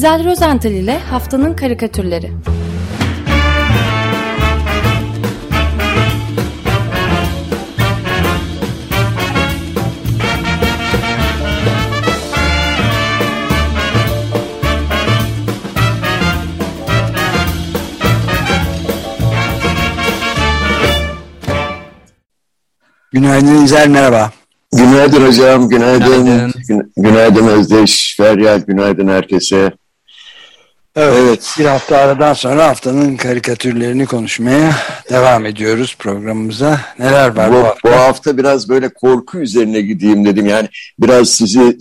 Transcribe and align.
İzel 0.00 0.24
Rozental 0.24 0.72
ile 0.72 0.98
Haftanın 0.98 1.54
Karikatürleri 1.54 2.30
Günaydın 23.12 23.64
İzel, 23.64 23.88
merhaba. 23.88 24.30
Günaydın 24.72 25.26
hocam, 25.26 25.68
günaydın. 25.68 26.24
Günaydın, 26.24 26.92
günaydın 26.96 27.46
Özdeş, 27.46 28.16
Feryal, 28.16 28.60
günaydın 28.60 29.08
herkese. 29.08 29.79
Evet, 30.96 31.14
evet, 31.20 31.54
bir 31.58 31.64
hafta 31.64 31.96
aradan 31.96 32.32
sonra 32.32 32.66
haftanın 32.66 33.16
karikatürlerini 33.16 34.06
konuşmaya 34.06 34.74
devam 35.10 35.46
ediyoruz 35.46 35.96
programımıza. 35.98 36.80
Neler 36.98 37.36
var 37.36 37.50
bu, 37.50 37.54
bu 37.54 37.58
hafta? 37.64 37.88
Bu 37.88 37.92
hafta 37.92 38.38
biraz 38.38 38.68
böyle 38.68 38.88
korku 38.88 39.38
üzerine 39.38 39.80
gideyim 39.80 40.24
dedim. 40.24 40.46
Yani 40.46 40.68
biraz 40.98 41.28
sizi 41.28 41.78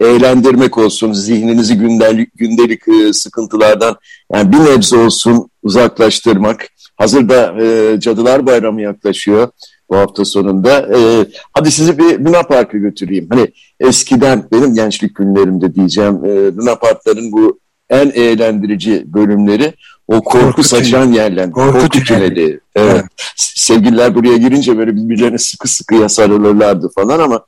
eğlendirmek 0.00 0.78
olsun, 0.78 1.12
zihninizi 1.12 1.74
gündelik, 1.74 2.38
gündelik 2.38 2.82
sıkıntılardan 3.12 3.96
yani 4.34 4.52
bir 4.52 4.58
nebze 4.58 4.96
olsun 4.96 5.50
uzaklaştırmak. 5.62 6.68
Hazırda 6.96 7.62
e, 7.62 8.00
Cadılar 8.00 8.46
Bayramı 8.46 8.82
yaklaşıyor 8.82 9.48
bu 9.90 9.96
hafta 9.96 10.24
sonunda. 10.24 10.88
E, 10.96 11.26
hadi 11.52 11.70
sizi 11.70 11.98
bir 11.98 12.18
Luna 12.18 12.42
Park'a 12.42 12.78
götüreyim. 12.78 13.26
Hani 13.30 13.52
eskiden 13.80 14.44
benim 14.52 14.74
gençlik 14.74 15.16
günlerimde 15.16 15.74
diyeceğim 15.74 16.24
e, 16.24 16.28
Luna 16.56 16.74
Park'ların 16.74 17.32
bu 17.32 17.61
en 17.90 18.10
eğlendirici 18.10 19.04
bölümleri 19.06 19.72
o 20.08 20.20
korku, 20.20 20.46
korku 20.46 20.62
saçan 20.62 21.12
yerler. 21.12 21.50
Korku, 21.50 21.78
korku 21.78 21.98
tüneli. 21.98 22.42
Evet. 22.42 22.60
evet. 22.76 23.04
Sevgililer 23.36 24.14
buraya 24.14 24.36
girince 24.36 24.78
böyle 24.78 24.96
birbirlerine 24.96 25.38
sıkı 25.38 25.68
sıkı 25.68 26.08
sarılırlardı 26.08 26.90
falan 26.94 27.18
ama 27.18 27.46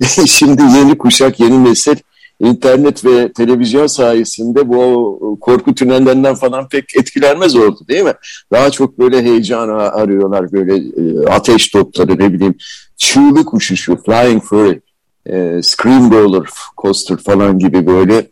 şimdi 0.26 0.62
yeni 0.62 0.98
kuşak, 0.98 1.40
yeni 1.40 1.64
nesil 1.64 1.96
internet 2.40 3.04
ve 3.04 3.32
televizyon 3.32 3.86
sayesinde 3.86 4.68
bu 4.68 5.38
korku 5.40 5.74
tünellerinden 5.74 6.34
falan 6.34 6.68
pek 6.68 6.96
etkilenmez 6.96 7.56
oldu 7.56 7.78
değil 7.88 8.04
mi? 8.04 8.14
Daha 8.52 8.70
çok 8.70 8.98
böyle 8.98 9.22
heyecan 9.22 9.68
arıyorlar 9.68 10.52
böyle 10.52 10.76
e, 10.76 11.26
ateş 11.26 11.68
topları 11.68 12.18
ne 12.18 12.32
bileyim 12.32 12.54
çığlık 12.96 13.54
uçuşu, 13.54 13.96
flying 13.96 14.42
fury, 14.42 14.80
e, 15.26 15.62
scream 15.62 16.12
roller 16.12 16.42
coaster 16.82 17.16
falan 17.16 17.58
gibi 17.58 17.86
böyle 17.86 18.26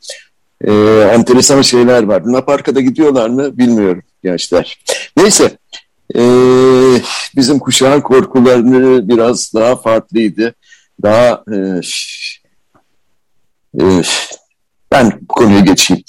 e, 0.64 0.72
enteresan 1.12 1.62
şeyler 1.62 2.02
var. 2.02 2.22
Luna 2.22 2.44
Park'a 2.44 2.80
gidiyorlar 2.80 3.28
mı 3.28 3.58
bilmiyorum 3.58 4.02
gençler. 4.22 4.78
Neyse 5.16 5.58
e, 6.16 6.22
bizim 7.36 7.58
kuşağın 7.58 8.00
korkularını 8.00 9.08
biraz 9.08 9.54
daha 9.54 9.76
farklıydı. 9.76 10.54
Daha 11.02 11.44
e, 11.52 11.80
ee, 13.80 14.02
ben 14.92 15.12
bu 15.20 15.26
konuya 15.34 15.60
geçeyim. 15.60 16.02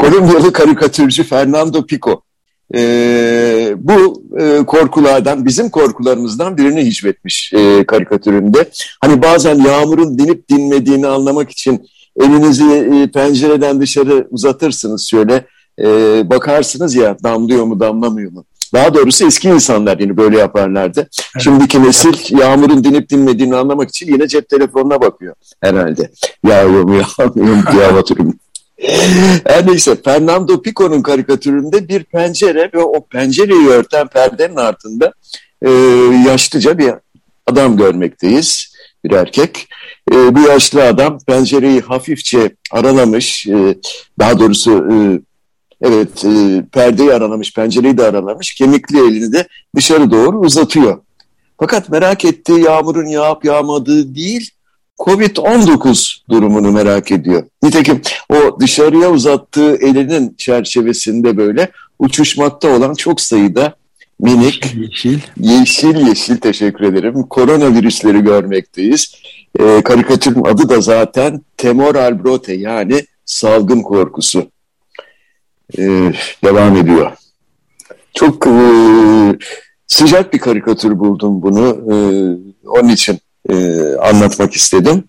Kolombiyalı 0.00 0.52
karikatürcü 0.52 1.24
Fernando 1.24 1.86
Pico 1.86 2.22
e, 2.74 3.74
bu 3.76 4.22
e, 4.40 4.66
korkulardan, 4.66 5.46
bizim 5.46 5.70
korkularımızdan 5.70 6.56
birini 6.56 6.84
hicvetmiş 6.84 7.52
e, 7.52 7.84
karikatüründe. 7.86 8.70
Hani 9.00 9.22
bazen 9.22 9.54
yağmurun 9.54 10.18
dinip 10.18 10.48
dinmediğini 10.48 11.06
anlamak 11.06 11.50
için 11.50 11.86
elinizi 12.20 12.64
e, 12.64 13.10
pencereden 13.10 13.80
dışarı 13.80 14.26
uzatırsınız 14.30 15.08
şöyle. 15.08 15.46
E, 15.78 15.86
bakarsınız 16.30 16.94
ya 16.94 17.16
damlıyor 17.22 17.64
mu 17.64 17.80
damlamıyor 17.80 18.32
mu? 18.32 18.44
Daha 18.74 18.94
doğrusu 18.94 19.26
eski 19.26 19.48
insanlar 19.48 19.98
yine 19.98 20.16
böyle 20.16 20.38
yaparlardı. 20.38 21.00
Evet. 21.00 21.44
Şimdiki 21.44 21.82
nesil 21.82 22.38
yağmurun 22.38 22.84
dinip 22.84 23.10
dinmediğini 23.10 23.56
anlamak 23.56 23.88
için 23.88 24.12
yine 24.12 24.28
cep 24.28 24.48
telefonuna 24.48 25.00
bakıyor 25.00 25.34
herhalde. 25.60 26.10
Yağıyor 26.46 26.82
mu 26.82 26.94
yağmıyor 27.18 27.56
mu 27.56 27.62
diye 27.72 27.86
amatörüm. 27.86 28.38
Her 29.46 29.66
neyse 29.66 29.96
Fernando 30.04 30.62
Pico'nun 30.62 31.02
karikatüründe 31.02 31.88
bir 31.88 32.04
pencere 32.04 32.70
ve 32.74 32.78
o 32.78 33.06
pencereyi 33.06 33.68
örten 33.68 34.06
perdenin 34.06 34.56
altında 34.56 35.12
e, 35.62 35.70
yaşlıca 36.26 36.78
bir 36.78 36.92
adam 37.46 37.76
görmekteyiz. 37.76 38.74
Bir 39.04 39.10
erkek. 39.10 39.68
E, 40.12 40.34
bu 40.34 40.40
yaşlı 40.40 40.84
adam 40.84 41.18
pencereyi 41.18 41.80
hafifçe 41.80 42.56
aralamış. 42.72 43.46
E, 43.46 43.78
daha 44.18 44.38
doğrusu 44.38 44.86
e, 44.92 45.20
Evet 45.82 46.24
e, 46.24 46.64
perdeyi 46.72 47.12
aralamış, 47.12 47.54
pencereyi 47.54 47.98
de 47.98 48.04
aralamış. 48.04 48.54
Kemikli 48.54 48.98
elini 48.98 49.32
de 49.32 49.48
dışarı 49.76 50.10
doğru 50.10 50.38
uzatıyor. 50.38 50.98
Fakat 51.60 51.88
merak 51.88 52.24
ettiği 52.24 52.60
yağmurun 52.60 53.06
yağıp 53.06 53.44
yağmadığı 53.44 54.14
değil, 54.14 54.50
Covid-19 54.98 56.16
durumunu 56.30 56.72
merak 56.72 57.12
ediyor. 57.12 57.46
Nitekim 57.62 58.00
o 58.28 58.60
dışarıya 58.60 59.10
uzattığı 59.10 59.76
elinin 59.76 60.34
çerçevesinde 60.38 61.36
böyle 61.36 61.70
uçuşmakta 61.98 62.68
olan 62.68 62.94
çok 62.94 63.20
sayıda 63.20 63.74
minik, 64.20 64.74
yeşil, 64.74 65.18
yeşil, 65.40 66.06
yeşil 66.06 66.36
teşekkür 66.36 66.84
ederim. 66.84 67.22
Koronavirüsleri 67.22 68.20
görmekteyiz. 68.20 69.14
E, 69.58 69.82
karikatürün 69.82 70.44
adı 70.44 70.68
da 70.68 70.80
zaten 70.80 71.40
temor 71.56 71.94
albrote 71.94 72.52
yani 72.52 73.06
salgın 73.24 73.82
korkusu 73.82 74.50
e, 75.78 76.12
devam 76.44 76.76
ediyor. 76.76 77.12
Çok 78.14 78.46
e, 78.46 78.52
sıcak 79.86 80.32
bir 80.32 80.38
karikatür 80.38 80.98
buldum 80.98 81.42
bunu. 81.42 81.68
E, 81.68 81.94
onun 82.68 82.88
için 82.88 83.18
e, 83.50 83.54
anlatmak 83.94 84.54
istedim. 84.54 85.04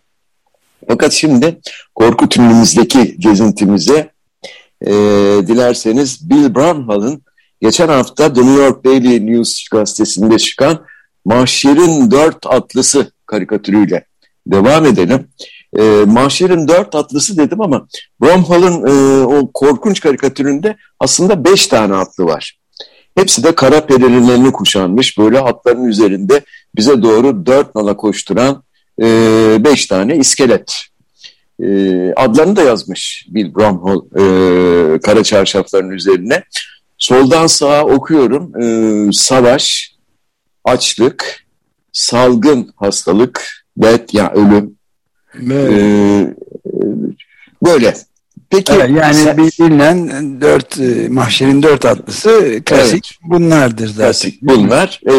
Fakat 0.87 1.11
şimdi 1.11 1.59
korku 1.95 2.29
tünelimizdeki 2.29 3.15
gezintimize 3.19 4.11
e, 4.81 4.91
dilerseniz 5.47 6.29
Bill 6.29 6.55
Bramhall'ın 6.55 7.21
geçen 7.61 7.87
hafta 7.87 8.33
The 8.33 8.41
New 8.41 8.63
York 8.63 8.85
Daily 8.85 9.25
News 9.25 9.69
gazetesinde 9.69 10.37
çıkan 10.37 10.85
Mahşer'in 11.25 12.11
Dört 12.11 12.45
Atlısı 12.45 13.11
karikatürüyle 13.25 14.05
devam 14.47 14.85
edelim. 14.85 15.27
E, 15.79 15.81
Mahşer'in 16.05 16.67
dört 16.67 16.95
atlısı 16.95 17.37
dedim 17.37 17.61
ama 17.61 17.87
Bromhall'ın 18.21 18.87
e, 18.87 19.25
o 19.25 19.51
korkunç 19.53 19.99
karikatüründe 19.99 20.77
aslında 20.99 21.43
beş 21.43 21.67
tane 21.67 21.95
atlı 21.95 22.25
var. 22.25 22.57
Hepsi 23.15 23.43
de 23.43 23.55
kara 23.55 23.85
pelerinlerini 23.85 24.51
kuşanmış 24.51 25.17
böyle 25.17 25.39
atların 25.39 25.85
üzerinde 25.85 26.41
bize 26.75 27.01
doğru 27.01 27.45
dört 27.45 27.75
nala 27.75 27.97
koşturan 27.97 28.63
e, 29.01 29.05
beş 29.59 29.85
tane 29.85 30.15
iskelet. 30.15 30.73
E, 31.63 31.67
adlarını 32.13 32.55
da 32.55 32.61
yazmış 32.61 33.27
Bill 33.29 33.55
Bromhall 33.55 34.01
e, 34.15 34.99
kara 34.99 35.23
çarşafların 35.23 35.91
üzerine. 35.91 36.43
Soldan 36.97 37.47
sağa 37.47 37.85
okuyorum 37.85 38.61
e, 38.61 38.65
savaş, 39.13 39.95
açlık, 40.63 41.45
salgın 41.91 42.73
hastalık, 42.75 43.60
death 43.77 44.13
yani 44.13 44.31
ölüm, 44.33 44.77
ee, 45.51 46.35
böyle. 47.65 47.93
Peki 48.49 48.73
evet, 48.73 48.89
yani 48.89 49.13
sen, 49.13 49.37
bilinen 49.37 50.41
dört 50.41 50.79
e, 50.79 51.09
mahşerin 51.09 51.63
dört 51.63 51.85
atlısı 51.85 52.61
klasik 52.65 53.19
evet, 53.21 53.31
bunlardır 53.31 53.87
zaten. 53.87 54.05
Klasik 54.05 54.41
bunlar 54.41 55.01
ee, 55.05 55.11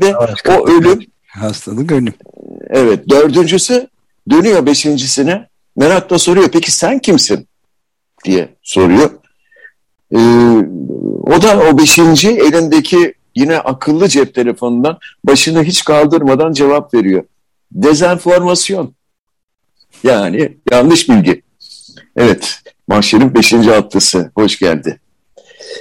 ve 0.00 0.12
Savaş 0.12 0.40
o 0.48 0.68
ölüm 0.68 1.00
hastalık 1.26 1.92
ölüm. 1.92 2.14
Evet 2.70 3.08
dördüncüsü 3.10 3.88
dönüyor 4.30 4.66
beşincisine 4.66 5.48
merakla 5.76 6.18
soruyor 6.18 6.48
peki 6.52 6.72
sen 6.72 6.98
kimsin 6.98 7.48
diye 8.24 8.48
soruyor. 8.62 9.10
Ee, 10.14 10.18
o 11.22 11.42
da 11.42 11.58
o 11.58 11.78
beşinci 11.78 12.28
elindeki 12.28 13.14
yine 13.34 13.58
akıllı 13.58 14.08
cep 14.08 14.34
telefonundan 14.34 14.98
başını 15.24 15.62
hiç 15.62 15.84
kaldırmadan 15.84 16.52
cevap 16.52 16.94
veriyor. 16.94 17.24
Dezenformasyon. 17.72 18.94
Yani 20.02 20.58
yanlış 20.70 21.08
bilgi. 21.08 21.42
Evet, 22.16 22.62
mahşerin 22.88 23.34
beşinci 23.34 23.74
atlısı. 23.74 24.30
Hoş 24.34 24.58
geldi. 24.58 25.00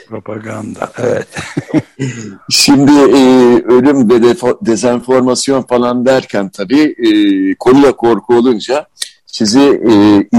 Propaganda, 0.08 0.92
evet. 0.98 1.28
Şimdi 2.50 2.92
e, 2.92 3.24
ölüm 3.64 4.10
ve 4.10 4.36
dezenformasyon 4.62 5.62
falan 5.62 6.06
derken 6.06 6.50
tabii 6.50 6.96
e, 7.08 7.10
konuda 7.56 7.92
korku 7.96 8.36
olunca 8.36 8.88
sizi 9.26 9.82
e, 9.90 9.92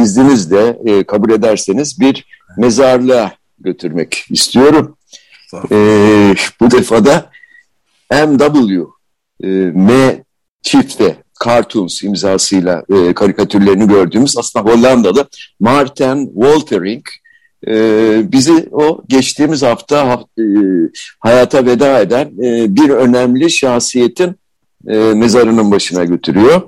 izninizle 0.03 0.79
e, 0.85 1.05
kabul 1.05 1.31
ederseniz 1.31 2.01
bir 2.01 2.27
mezarlığa 2.59 3.33
götürmek 3.59 4.27
istiyorum. 4.31 4.97
E, 5.71 5.77
bu 6.61 6.71
defada 6.71 7.31
MW, 8.11 8.87
e, 9.43 9.49
M 9.75 10.25
çifte 10.63 11.17
Cartoons 11.45 12.03
imzasıyla 12.03 12.83
e, 12.91 13.15
karikatürlerini 13.15 13.89
gördüğümüz 13.89 14.39
aslında 14.39 14.71
Hollandalı 14.71 15.29
Martin 15.61 16.27
Woltering 16.27 17.05
e, 17.67 17.73
bizi 18.33 18.69
o 18.73 19.03
geçtiğimiz 19.09 19.63
hafta 19.63 20.25
e, 20.39 20.45
hayata 21.21 21.67
veda 21.67 22.01
eden 22.01 22.27
e, 22.27 22.77
bir 22.77 22.91
önemli 22.91 23.51
şahsiyetin 23.51 24.37
e, 24.89 24.97
mezarının 24.97 25.71
başına 25.71 26.05
götürüyor. 26.05 26.63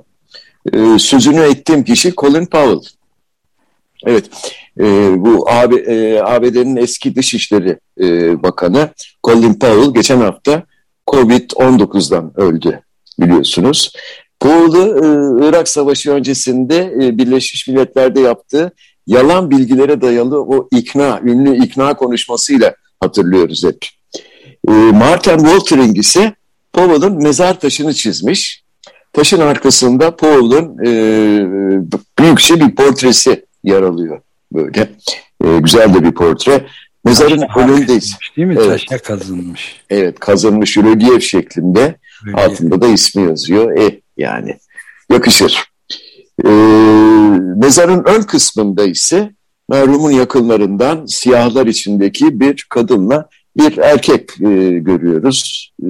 E, 0.73 0.99
sözünü 0.99 1.41
ettiğim 1.41 1.83
kişi 1.83 2.13
Colin 2.15 2.45
Powell. 2.45 2.79
Evet, 4.05 4.25
e, 4.79 4.83
bu 5.17 5.49
AB, 5.49 5.75
e, 5.75 6.21
ABD'nin 6.21 6.75
eski 6.75 7.15
Dışişleri 7.15 7.77
e, 8.01 8.43
Bakanı 8.43 8.89
Colin 9.23 9.53
Powell 9.53 9.93
geçen 9.93 10.21
hafta 10.21 10.63
Covid-19'dan 11.07 12.31
öldü 12.35 12.81
biliyorsunuz. 13.19 13.93
Powell'ı 14.41 14.87
e, 14.87 15.47
Irak 15.49 15.67
Savaşı 15.67 16.11
öncesinde 16.11 16.93
e, 17.01 17.17
Birleşmiş 17.17 17.67
Milletler'de 17.67 18.19
yaptığı 18.19 18.71
yalan 19.07 19.51
bilgilere 19.51 20.01
dayalı 20.01 20.41
o 20.41 20.67
ikna, 20.71 21.19
ünlü 21.23 21.65
ikna 21.65 21.93
konuşmasıyla 21.93 22.75
hatırlıyoruz 22.99 23.63
hep. 23.63 23.77
E, 24.67 24.71
Martin 24.71 25.37
Woltering 25.37 25.97
ise 25.97 26.33
Powell'ın 26.73 27.23
mezar 27.23 27.59
taşını 27.59 27.93
çizmiş. 27.93 28.63
Taşın 29.13 29.39
arkasında 29.39 30.15
Powell'ın 30.15 30.77
e, 30.85 30.91
büyükçe 32.19 32.59
bir 32.59 32.75
portresi 32.75 33.45
yer 33.63 33.81
alıyor. 33.81 34.21
Böyle 34.53 34.89
e, 35.45 35.57
güzel 35.59 35.93
de 35.93 36.03
bir 36.03 36.11
portre. 36.11 36.65
Mezarın 37.05 37.43
önündeyiz. 37.57 38.17
Değil 38.37 38.47
mi? 38.47 38.55
Evet. 38.57 38.83
Taşa 38.87 39.03
kazınmış. 39.03 39.81
Evet 39.89 40.19
kazınmış 40.19 40.77
rölyef 40.77 41.23
şeklinde. 41.23 41.95
Rölyef. 42.25 42.39
Altında 42.39 42.81
da 42.81 42.87
ismi 42.87 43.23
yazıyor. 43.23 43.77
E 43.77 44.00
yani 44.17 44.57
yakışır. 45.11 45.71
E, 46.45 46.49
mezarın 47.55 48.03
ön 48.05 48.21
kısmında 48.21 48.83
ise 48.83 49.31
merhumun 49.69 50.11
yakınlarından 50.11 51.05
siyahlar 51.05 51.67
içindeki 51.67 52.39
bir 52.39 52.65
kadınla 52.69 53.29
bir 53.57 53.77
erkek 53.77 54.41
e, 54.41 54.79
görüyoruz. 54.79 55.71
E, 55.83 55.89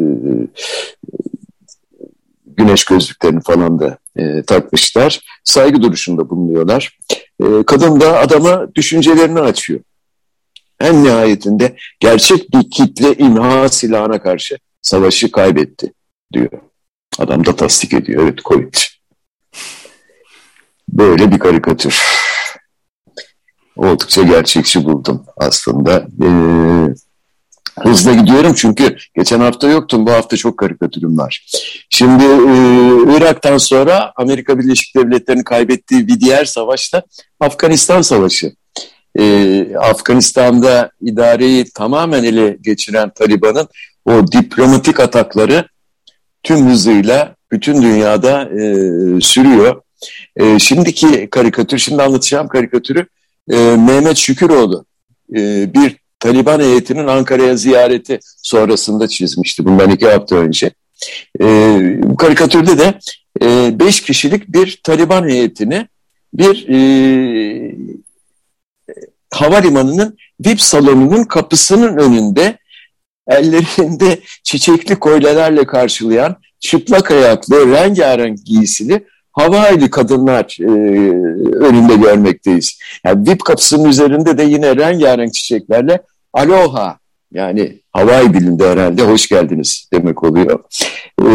güneş 2.45 2.85
gözlüklerini 2.85 3.41
falan 3.41 3.79
da 3.79 3.97
e, 4.15 4.43
takmışlar. 4.43 5.19
Saygı 5.43 5.81
duruşunda 5.81 6.29
bulunuyorlar. 6.29 6.97
E, 7.43 7.45
kadın 7.67 8.01
da 8.01 8.19
adama 8.19 8.75
düşüncelerini 8.75 9.39
açıyor. 9.39 9.79
En 10.79 11.03
nihayetinde 11.03 11.75
gerçek 11.99 12.53
bir 12.53 12.71
kitle 12.71 13.13
imha 13.13 13.69
silahına 13.69 14.21
karşı 14.21 14.57
savaşı 14.81 15.31
kaybetti 15.31 15.93
diyor. 16.33 16.51
Adam 17.19 17.45
da 17.45 17.55
tasdik 17.55 17.93
ediyor. 17.93 18.23
Evet 18.23 18.39
Covid. 18.45 18.73
Böyle 20.89 21.31
bir 21.31 21.39
karikatür. 21.39 22.01
Oldukça 23.75 24.23
gerçekçi 24.23 24.83
buldum 24.83 25.25
aslında. 25.37 26.07
Ee, 26.23 26.93
hızla 27.79 28.13
gidiyorum 28.13 28.53
çünkü 28.53 28.97
geçen 29.15 29.39
hafta 29.39 29.69
yoktum. 29.69 30.05
Bu 30.05 30.11
hafta 30.11 30.37
çok 30.37 30.57
karikatürüm 30.57 31.17
var. 31.17 31.47
Şimdi 31.89 32.23
e, 32.23 33.17
Irak'tan 33.17 33.57
sonra 33.57 34.13
Amerika 34.15 34.59
Birleşik 34.59 34.95
Devletleri'nin 34.95 35.43
kaybettiği 35.43 36.07
bir 36.07 36.19
diğer 36.19 36.45
savaşta 36.45 37.03
Afganistan 37.39 38.01
Savaşı. 38.01 38.53
E, 39.19 39.75
Afganistan'da 39.75 40.91
idareyi 41.01 41.65
tamamen 41.75 42.23
ele 42.23 42.57
geçiren 42.61 43.09
Taliban'ın 43.09 43.67
o 44.05 44.31
diplomatik 44.31 44.99
atakları 44.99 45.67
tüm 46.43 46.69
hızıyla 46.69 47.35
bütün 47.51 47.81
dünyada 47.81 48.43
e, 48.43 48.61
sürüyor. 49.21 49.81
E, 50.37 50.59
şimdiki 50.59 51.29
karikatür, 51.29 51.77
şimdi 51.77 52.03
anlatacağım 52.03 52.47
karikatürü 52.47 53.05
e, 53.51 53.55
Mehmet 53.57 54.17
Şüküroğlu 54.17 54.85
e, 55.35 55.73
bir 55.73 56.01
Taliban 56.19 56.59
heyetinin 56.59 57.07
Ankara'ya 57.07 57.55
ziyareti 57.55 58.19
sonrasında 58.37 59.07
çizmişti 59.07 59.65
bundan 59.65 59.89
iki 59.89 60.07
hafta 60.07 60.35
önce. 60.35 60.71
E, 61.41 61.45
bu 62.03 62.15
karikatürde 62.15 62.77
de 62.77 62.99
e, 63.41 63.79
beş 63.79 64.01
kişilik 64.01 64.47
bir 64.47 64.81
Taliban 64.83 65.29
heyetini 65.29 65.87
bir 66.33 66.67
e, 66.69 67.75
havalimanının 69.31 70.17
VIP 70.45 70.61
salonunun 70.61 71.23
kapısının 71.23 71.97
önünde 71.97 72.57
ellerinde 73.27 74.19
çiçekli 74.43 74.95
kolyelerle 74.95 75.65
karşılayan 75.65 76.35
çıplak 76.59 77.11
ayaklı, 77.11 77.71
rengarenk 77.71 78.45
giysili 78.45 79.05
Hawaii'li 79.31 79.89
kadınlar 79.89 80.57
e, 80.59 80.65
önünde 81.55 81.95
görmekteyiz. 81.95 82.79
Yani 83.05 83.29
VIP 83.29 83.45
kapısının 83.45 83.89
üzerinde 83.89 84.37
de 84.37 84.43
yine 84.43 84.75
rengarenk 84.75 85.33
çiçeklerle 85.33 86.01
aloha 86.33 86.97
yani 87.33 87.79
Hawaii 87.91 88.33
dilinde 88.33 88.69
herhalde 88.69 89.03
hoş 89.03 89.27
geldiniz 89.27 89.89
demek 89.93 90.23
oluyor. 90.23 90.59
E, 91.21 91.27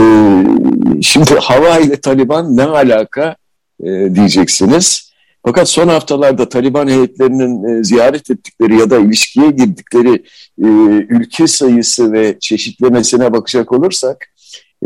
şimdi 1.02 1.34
Hawaii 1.34 1.86
ile 1.86 2.00
Taliban 2.00 2.56
ne 2.56 2.62
alaka 2.62 3.36
e, 3.84 4.14
diyeceksiniz. 4.14 5.05
Fakat 5.46 5.68
son 5.68 5.88
haftalarda 5.88 6.48
Taliban 6.48 6.88
heyetlerinin 6.88 7.64
e, 7.64 7.84
ziyaret 7.84 8.30
ettikleri 8.30 8.78
ya 8.78 8.90
da 8.90 8.98
ilişkiye 8.98 9.50
girdikleri 9.50 10.14
e, 10.62 10.66
ülke 11.08 11.46
sayısı 11.46 12.12
ve 12.12 12.36
çeşitlemesine 12.40 13.32
bakacak 13.32 13.72
olursak 13.72 14.26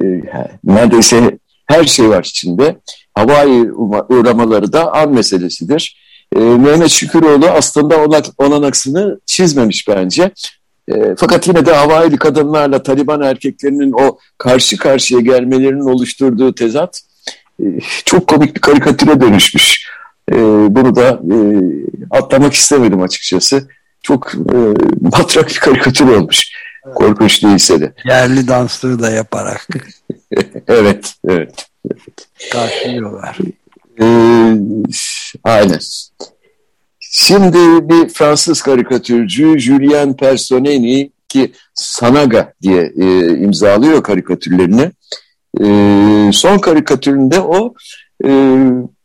e, 0.03 0.05
neredeyse 0.65 1.39
her 1.67 1.85
şey 1.85 2.09
var 2.09 2.25
içinde. 2.25 2.77
Hawaii 3.15 3.73
uğramaları 4.09 4.73
da 4.73 4.93
an 4.93 5.13
meselesidir. 5.13 5.97
E, 6.37 6.39
Mehmet 6.39 6.91
Şüküroğlu 6.91 7.47
aslında 7.47 8.05
onak, 8.05 8.25
olanaksını 8.39 9.21
çizmemiş 9.27 9.89
bence. 9.89 10.31
E, 10.89 11.15
fakat 11.17 11.49
yine 11.49 11.67
de 11.67 11.73
Hawaii'li 11.75 12.17
kadınlarla 12.17 12.83
Taliban 12.83 13.21
erkeklerinin 13.21 13.93
o 13.93 14.19
karşı 14.39 14.77
karşıya 14.77 15.21
gelmelerinin 15.21 15.95
oluşturduğu 15.95 16.55
tezat 16.55 17.01
çok 18.05 18.27
komik 18.27 18.55
bir 18.55 18.61
karikatüre 18.61 19.21
dönüşmüş. 19.21 19.91
E, 20.31 20.37
bunu 20.75 20.97
da 20.97 21.09
e, 21.09 21.37
atlamak 22.11 22.53
istemedim 22.53 23.03
açıkçası. 23.03 23.69
Çok 24.03 24.35
e, 24.35 24.57
matrak 25.01 25.49
bir 25.49 25.59
karikatür 25.59 26.09
olmuş. 26.09 26.53
Evet. 26.87 26.95
Korkunç 26.95 27.43
değilse 27.43 27.81
de. 27.81 27.93
Yerli 28.05 28.49
danslığı 28.49 29.01
da 29.03 29.11
yaparak. 29.11 29.69
evet, 30.69 31.15
evet. 31.29 31.67
Karşılıyorlar. 32.53 33.39
Ee, 34.01 34.57
aynen. 35.45 35.79
Şimdi 37.01 37.59
bir 37.89 38.09
Fransız 38.09 38.63
karikatürcü 38.63 39.59
Julien 39.59 40.17
Personeni 40.17 41.11
ki 41.29 41.53
Sanaga 41.75 42.53
diye 42.63 42.93
e, 42.97 43.29
imzalıyor 43.39 44.03
karikatürlerini. 44.03 44.91
E, 45.61 46.33
son 46.33 46.59
karikatüründe 46.59 47.41
o 47.41 47.75
e, 48.25 48.31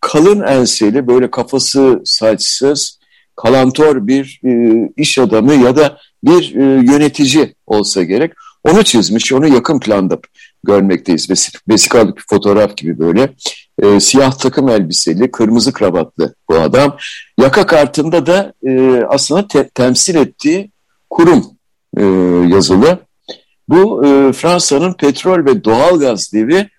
kalın 0.01 0.41
enseli 0.41 1.07
böyle 1.07 1.31
kafası 1.31 2.01
saçsız 2.05 2.99
kalantor 3.35 4.07
bir 4.07 4.41
e, 4.45 4.81
iş 4.97 5.17
adamı 5.17 5.53
ya 5.53 5.75
da 5.75 5.97
bir 6.23 6.55
e, 6.55 6.63
yönetici 6.63 7.55
olsa 7.67 8.03
gerek. 8.03 8.31
Onu 8.63 8.83
çizmiş, 8.83 9.33
onu 9.33 9.47
yakın 9.47 9.79
planda 9.79 10.19
görmekteyiz. 10.63 11.29
Vesikalık 11.69 12.17
bir 12.17 12.23
fotoğraf 12.29 12.77
gibi 12.77 12.99
böyle. 12.99 13.33
E, 13.81 13.99
siyah 13.99 14.31
takım 14.31 14.69
elbiseli, 14.69 15.31
kırmızı 15.31 15.73
kravatlı 15.73 16.35
bu 16.49 16.55
adam. 16.55 16.97
Yaka 17.39 17.65
kartında 17.65 18.25
da 18.25 18.53
e, 18.67 19.03
aslında 19.09 19.47
te 19.47 19.69
temsil 19.69 20.15
ettiği 20.15 20.71
kurum 21.09 21.45
e, 21.97 22.03
yazılı. 22.55 22.99
Bu 23.69 24.05
e, 24.05 24.33
Fransa'nın 24.33 24.93
petrol 24.93 25.45
ve 25.45 25.63
doğalgaz 25.63 26.33
devi 26.33 26.69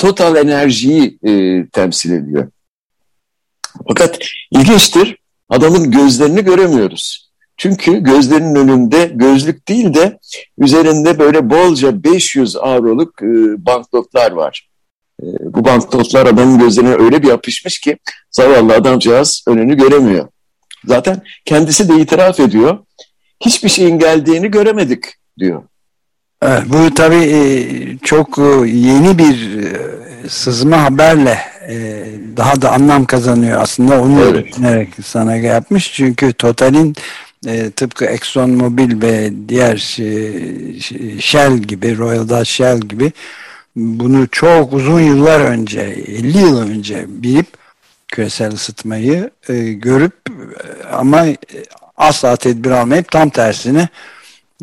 Total 0.00 0.36
Enerji'yi 0.36 1.18
e, 1.22 1.66
temsil 1.66 2.12
ediyor. 2.12 2.48
Fakat 3.88 4.18
ilginçtir, 4.50 5.16
adamın 5.48 5.90
gözlerini 5.90 6.44
göremiyoruz. 6.44 7.30
Çünkü 7.56 7.98
gözlerinin 8.02 8.54
önünde 8.54 9.10
gözlük 9.14 9.68
değil 9.68 9.94
de 9.94 10.18
üzerinde 10.58 11.18
böyle 11.18 11.50
bolca 11.50 12.04
500 12.04 12.56
avroluk 12.56 13.22
e, 13.22 13.26
banknotlar 13.66 14.32
var. 14.32 14.68
E, 15.22 15.26
bu 15.40 15.64
banknotlar 15.64 16.26
adamın 16.26 16.58
gözlerine 16.58 16.94
öyle 16.94 17.22
bir 17.22 17.28
yapışmış 17.28 17.80
ki 17.80 17.98
zavallı 18.30 18.74
adamcağız 18.74 19.44
önünü 19.46 19.76
göremiyor. 19.76 20.28
Zaten 20.84 21.22
kendisi 21.44 21.88
de 21.88 22.00
itiraf 22.00 22.40
ediyor. 22.40 22.78
Hiçbir 23.40 23.68
şeyin 23.68 23.98
geldiğini 23.98 24.50
göremedik 24.50 25.04
diyor. 25.38 25.62
Evet, 26.42 26.62
bu 26.66 26.94
tabii 26.94 27.24
e, 27.24 27.98
çok 27.98 28.38
e, 28.38 28.68
yeni 28.68 29.18
bir 29.18 29.58
e, 29.58 30.28
sızma 30.28 30.82
haberle 30.84 31.38
daha 32.36 32.62
da 32.62 32.72
anlam 32.72 33.04
kazanıyor 33.04 33.60
aslında 33.60 34.00
onu 34.00 34.20
evet. 34.22 34.46
düşünerek 34.46 34.88
sana 35.04 35.36
yapmış 35.36 35.92
çünkü 35.92 36.32
Total'in 36.32 36.96
tıpkı 37.76 38.04
Exxon 38.04 38.50
Mobil 38.50 39.02
ve 39.02 39.32
diğer 39.48 39.76
şey, 39.76 40.80
Shell 41.20 41.58
gibi, 41.58 41.98
Royal 41.98 42.28
Dutch 42.28 42.50
Shell 42.50 42.80
gibi 42.80 43.12
bunu 43.76 44.28
çok 44.28 44.72
uzun 44.72 45.00
yıllar 45.00 45.40
önce, 45.40 45.80
50 45.80 46.38
yıl 46.38 46.60
önce 46.60 47.04
bilip 47.08 47.46
küresel 48.08 48.52
ısıtmayı 48.52 49.30
görüp 49.72 50.14
ama 50.92 51.26
asla 51.96 52.36
tedbir 52.36 52.70
almayıp 52.70 53.10
tam 53.10 53.30
tersine 53.30 53.88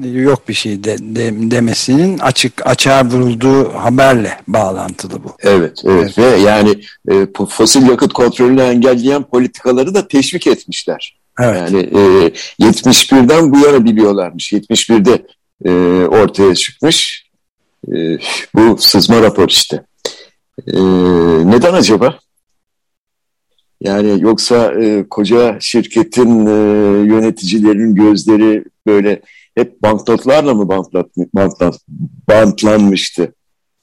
yok 0.04 0.50
bir 0.50 0.54
şey 0.54 0.84
de, 0.84 0.98
de, 1.00 1.51
demesinin 1.51 2.20
açık 2.20 2.68
açığa 2.68 3.06
vurulduğu 3.06 3.74
haberle 3.74 4.39
bağlantılı 4.48 5.24
bu. 5.24 5.36
Evet, 5.39 5.82
evet, 5.86 6.13
evet. 6.18 6.18
ve 6.18 6.38
yani 6.38 6.82
e, 7.12 7.27
fosil 7.50 7.89
yakıt 7.89 8.13
kontrolünü 8.13 8.62
engelleyen 8.62 9.24
politikaları 9.24 9.96
da 9.96 10.08
teşvik 10.08 10.48
etmişler. 10.48 11.18
Evet. 11.39 11.72
Yani 11.72 11.80
e, 11.80 12.32
71'den 12.60 13.54
bu 13.54 13.60
yana 13.60 13.86
biliyorlarmış. 13.86 14.54
71'de 14.54 15.25
e, 15.66 15.72
ortaya 16.08 16.56
çıkmış. 16.56 17.27
E, 17.94 18.18
bu 18.56 18.77
sızma 18.80 19.22
rapor 19.22 19.50
işte. 19.50 19.84
E, 20.68 20.80
neden 21.51 21.74
acaba? 21.74 22.20
Yani 23.82 24.22
yoksa 24.22 24.74
e, 24.74 25.10
koca 25.10 25.58
şirketin 25.60 26.46
e, 26.46 26.51
yöneticilerinin 27.08 27.96
gözleri 27.96 28.63
böyle 28.88 29.22
hep 29.58 29.82
banknotlarla 29.82 30.54
mı 30.54 30.70
bantlat, 30.70 31.06
bantlat, 31.34 31.80
bantlanmıştı? 32.30 33.34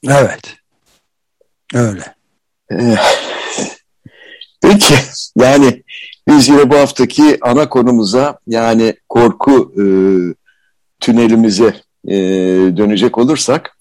Evet. 0.08 0.56
Öyle. 1.74 2.14
E, 2.72 2.96
peki 4.62 4.94
yani 5.36 5.82
biz 6.28 6.48
yine 6.48 6.70
bu 6.70 6.76
haftaki 6.76 7.38
ana 7.40 7.68
konumuza 7.68 8.38
yani 8.46 8.94
korku 9.08 9.74
e, 9.76 9.84
tünelimize 11.00 11.74
e, 12.08 12.16
dönecek 12.76 13.18
olursak 13.18 13.76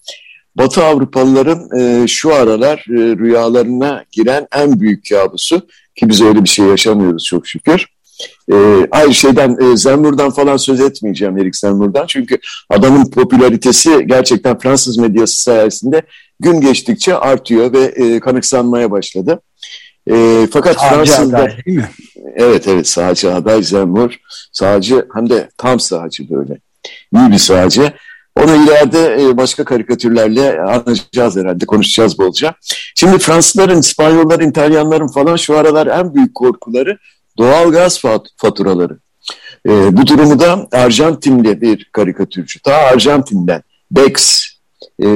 Batı 0.56 0.84
Avrupalıların 0.84 1.78
e, 1.78 2.06
şu 2.08 2.34
aralar 2.34 2.78
e, 2.78 3.16
rüyalarına 3.16 4.04
giren 4.12 4.46
en 4.52 4.80
büyük 4.80 5.08
kabusu 5.08 5.66
ki 5.94 6.08
biz 6.08 6.22
öyle 6.22 6.44
bir 6.44 6.48
şey 6.48 6.66
yaşamıyoruz 6.66 7.24
çok 7.24 7.48
şükür. 7.48 7.86
E, 8.52 8.86
aynı 8.90 9.14
şeyden 9.14 9.56
e, 9.60 9.76
Zemmour'dan 9.76 10.30
falan 10.30 10.56
söz 10.56 10.80
etmeyeceğim 10.80 11.38
Erik 11.38 11.56
Zemmour'dan 11.56 12.06
çünkü 12.06 12.38
adamın 12.70 13.10
popülaritesi 13.10 14.06
gerçekten 14.06 14.58
Fransız 14.58 14.98
medyası 14.98 15.42
sayesinde 15.42 16.02
gün 16.40 16.60
geçtikçe 16.60 17.16
artıyor 17.16 17.72
ve 17.72 17.84
e, 17.84 18.20
kanıksanmaya 18.20 18.90
başladı. 18.90 19.40
E, 20.10 20.46
fakat 20.52 20.76
Fransızlar... 20.76 21.64
değil 21.66 21.78
mi? 21.78 21.88
Evet 22.36 22.68
evet 22.68 22.88
sağcı 22.88 23.34
aday 23.34 23.62
Zemmour. 23.62 24.16
Sağcı 24.52 25.06
hem 25.14 25.30
de 25.30 25.48
tam 25.58 25.80
sağcı 25.80 26.30
böyle. 26.30 26.58
İyi 27.14 27.32
bir 27.32 27.38
sağcı. 27.38 27.92
Onu 28.36 28.64
ileride 28.64 29.22
e, 29.22 29.36
başka 29.36 29.64
karikatürlerle 29.64 30.60
anlayacağız 30.60 31.36
herhalde, 31.36 31.66
konuşacağız 31.66 32.18
bolca. 32.18 32.54
Şimdi 32.94 33.18
Fransızların, 33.18 33.80
İspanyolların, 33.80 34.50
İtalyanların 34.50 35.08
falan 35.08 35.36
şu 35.36 35.56
aralar 35.56 35.86
en 35.86 36.14
büyük 36.14 36.34
korkuları 36.34 36.98
doğal 37.38 37.72
gaz 37.72 38.02
faturaları. 38.36 38.98
E, 39.68 39.96
bu 39.96 40.06
durumu 40.06 40.40
da 40.40 40.68
Arjantinli 40.72 41.60
bir 41.60 41.84
karikatürcü, 41.92 42.62
ta 42.62 42.74
Arjantin'den, 42.74 43.62
Bex, 43.90 44.44
e, 45.02 45.06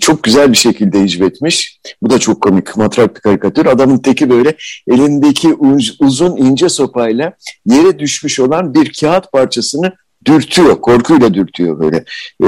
çok 0.00 0.22
güzel 0.22 0.52
bir 0.52 0.56
şekilde 0.56 1.02
hicvetmiş. 1.02 1.80
Bu 2.02 2.10
da 2.10 2.18
çok 2.18 2.40
komik, 2.40 2.76
matrak 2.76 3.16
bir 3.16 3.20
karikatür. 3.20 3.66
Adamın 3.66 3.98
teki 3.98 4.30
böyle 4.30 4.56
elindeki 4.88 5.54
uzun 6.00 6.36
ince 6.36 6.68
sopayla 6.68 7.32
yere 7.66 7.98
düşmüş 7.98 8.40
olan 8.40 8.74
bir 8.74 8.92
kağıt 9.00 9.32
parçasını 9.32 9.92
dürtüyor, 10.24 10.80
korkuyla 10.80 11.34
dürtüyor 11.34 11.80
böyle. 11.80 12.04
E, 12.42 12.46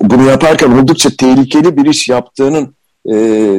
bunu 0.00 0.28
yaparken 0.28 0.70
oldukça 0.70 1.10
tehlikeli 1.10 1.76
bir 1.76 1.90
iş 1.90 2.08
yaptığının 2.08 2.74
e, 3.10 3.14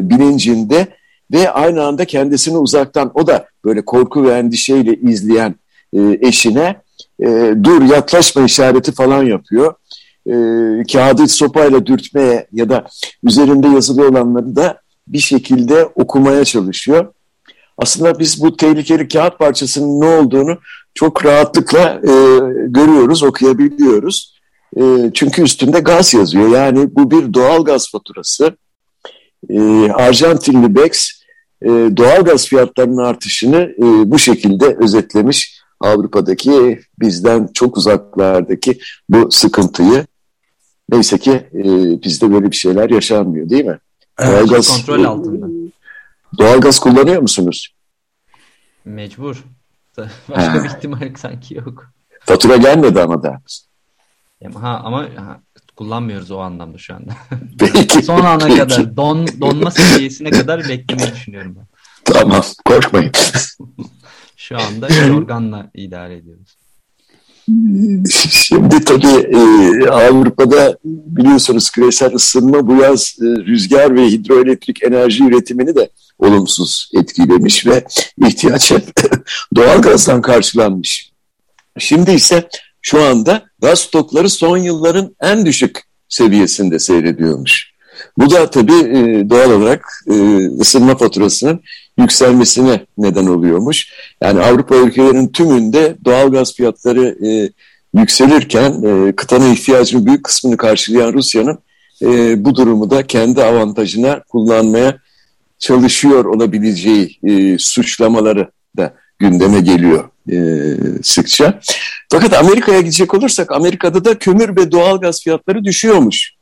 bilincinde 0.09 0.87
ve 1.31 1.51
aynı 1.51 1.83
anda 1.83 2.05
kendisini 2.05 2.57
uzaktan, 2.57 3.11
o 3.13 3.27
da 3.27 3.45
böyle 3.65 3.85
korku 3.85 4.23
ve 4.23 4.33
endişeyle 4.33 4.95
izleyen 4.95 5.55
e, 5.93 6.17
eşine 6.21 6.81
e, 7.19 7.53
dur 7.63 7.81
yaklaşma 7.81 8.41
işareti 8.41 8.91
falan 8.91 9.23
yapıyor. 9.23 9.73
E, 10.27 10.33
kağıdı 10.91 11.27
sopayla 11.27 11.85
dürtmeye 11.85 12.47
ya 12.51 12.69
da 12.69 12.85
üzerinde 13.23 13.67
yazılı 13.67 14.07
olanları 14.07 14.55
da 14.55 14.81
bir 15.07 15.19
şekilde 15.19 15.85
okumaya 15.85 16.45
çalışıyor. 16.45 17.13
Aslında 17.77 18.19
biz 18.19 18.43
bu 18.43 18.57
tehlikeli 18.57 19.07
kağıt 19.07 19.39
parçasının 19.39 20.01
ne 20.01 20.05
olduğunu 20.05 20.57
çok 20.93 21.25
rahatlıkla 21.25 22.01
e, 22.03 22.11
görüyoruz, 22.67 23.23
okuyabiliyoruz. 23.23 24.33
E, 24.77 24.81
çünkü 25.13 25.41
üstünde 25.41 25.79
gaz 25.79 26.13
yazıyor. 26.13 26.49
Yani 26.49 26.95
bu 26.95 27.11
bir 27.11 27.33
doğal 27.33 27.63
gaz 27.63 27.91
faturası. 27.91 28.57
E, 29.49 29.91
Arjantinli 29.91 30.75
Bex 30.75 31.09
e, 31.61 31.67
doğal 31.69 32.23
gaz 32.23 32.47
fiyatlarının 32.47 32.97
artışını 32.97 33.57
e, 33.57 34.11
bu 34.11 34.19
şekilde 34.19 34.77
özetlemiş. 34.79 35.63
Avrupa'daki 35.79 36.79
bizden 36.99 37.49
çok 37.53 37.77
uzaklardaki 37.77 38.79
bu 39.09 39.31
sıkıntıyı. 39.31 40.05
Neyse 40.89 41.17
ki 41.17 41.31
e, 41.31 41.63
bizde 42.03 42.33
böyle 42.33 42.51
bir 42.51 42.55
şeyler 42.55 42.89
yaşanmıyor 42.89 43.49
değil 43.49 43.65
mi? 43.65 43.79
Evet, 44.19 44.33
doğalgaz, 44.33 44.77
kontrol 44.77 45.03
altında. 45.03 45.47
Doğalgaz 46.37 46.79
kullanıyor 46.79 47.21
musunuz? 47.21 47.75
Mecbur. 48.85 49.43
Başka 50.29 50.53
ha. 50.53 50.63
bir 50.63 50.69
ihtimal 50.69 51.13
sanki 51.17 51.55
yok. 51.55 51.93
Fatura 52.19 52.57
gelmedi 52.57 53.01
ama 53.01 53.23
da. 53.23 53.41
Ha 54.61 54.81
ama 54.83 55.01
ha, 55.15 55.41
kullanmıyoruz 55.75 56.31
o 56.31 56.37
anlamda 56.37 56.77
şu 56.77 56.95
anda. 56.95 57.11
Peki, 57.59 58.03
Son 58.03 58.25
ana 58.25 58.45
peki. 58.45 58.59
kadar 58.59 58.97
don 58.97 59.27
donma 59.41 59.71
seviyesine 59.71 60.29
kadar 60.29 60.69
beklemeyi 60.69 61.11
düşünüyorum 61.11 61.55
ben. 61.57 61.67
Tamam 62.05 62.43
korkmayın. 62.65 63.11
şu 64.37 64.57
anda 64.57 64.87
organla 65.15 65.71
idare 65.73 66.15
ediyoruz. 66.15 66.57
Şimdi 68.31 68.85
tabii 68.85 69.37
e, 69.37 69.89
Avrupa'da 69.89 70.77
biliyorsunuz 70.83 71.71
küresel 71.71 72.13
ısınma 72.15 72.67
bu 72.67 72.75
yaz 72.75 73.15
e, 73.21 73.25
rüzgar 73.25 73.95
ve 73.95 74.07
hidroelektrik 74.07 74.83
enerji 74.83 75.23
üretimini 75.23 75.75
de 75.75 75.89
olumsuz 76.19 76.91
etkilemiş 76.93 77.65
ve 77.65 77.85
ihtiyaç 78.27 78.71
hep 78.71 78.83
doğal 79.55 79.81
gazdan 79.81 80.21
karşılanmış. 80.21 81.11
Şimdi 81.79 82.11
ise 82.11 82.49
şu 82.81 83.03
anda 83.03 83.43
gaz 83.63 83.79
stokları 83.79 84.29
son 84.29 84.57
yılların 84.57 85.15
en 85.21 85.45
düşük 85.45 85.81
seviyesinde 86.09 86.79
seyrediyormuş. 86.79 87.73
Bu 88.17 88.29
da 88.31 88.49
tabii 88.49 88.73
e, 88.73 89.29
doğal 89.29 89.51
olarak 89.51 89.85
e, 90.07 90.13
ısınma 90.59 90.97
faturasının 90.97 91.61
yükselmesine 91.97 92.85
neden 92.97 93.27
oluyormuş. 93.27 93.93
Yani 94.21 94.39
Avrupa 94.39 94.75
ülkelerinin 94.75 95.27
tümünde 95.27 95.95
doğal 96.05 96.31
gaz 96.31 96.53
fiyatları 96.53 97.27
e, 97.27 97.49
yükselirken 97.99 98.81
kıtanın 99.15 99.53
ihtiyacının 99.53 100.05
büyük 100.05 100.23
kısmını 100.23 100.57
karşılayan 100.57 101.13
Rusya'nın 101.13 101.59
bu 102.45 102.55
durumu 102.55 102.89
da 102.89 103.07
kendi 103.07 103.43
avantajına 103.43 104.23
kullanmaya 104.29 104.97
çalışıyor 105.59 106.25
olabileceği 106.25 107.19
suçlamaları 107.59 108.51
da 108.77 108.93
gündeme 109.19 109.59
geliyor 109.59 110.09
e, 110.31 110.37
sıkça. 111.03 111.59
Fakat 112.11 112.33
Amerika'ya 112.33 112.79
gidecek 112.79 113.13
olursak 113.13 113.51
Amerika'da 113.51 114.05
da 114.05 114.19
kömür 114.19 114.55
ve 114.55 114.71
doğalgaz 114.71 115.23
fiyatları 115.23 115.63
düşüyormuş. 115.63 116.33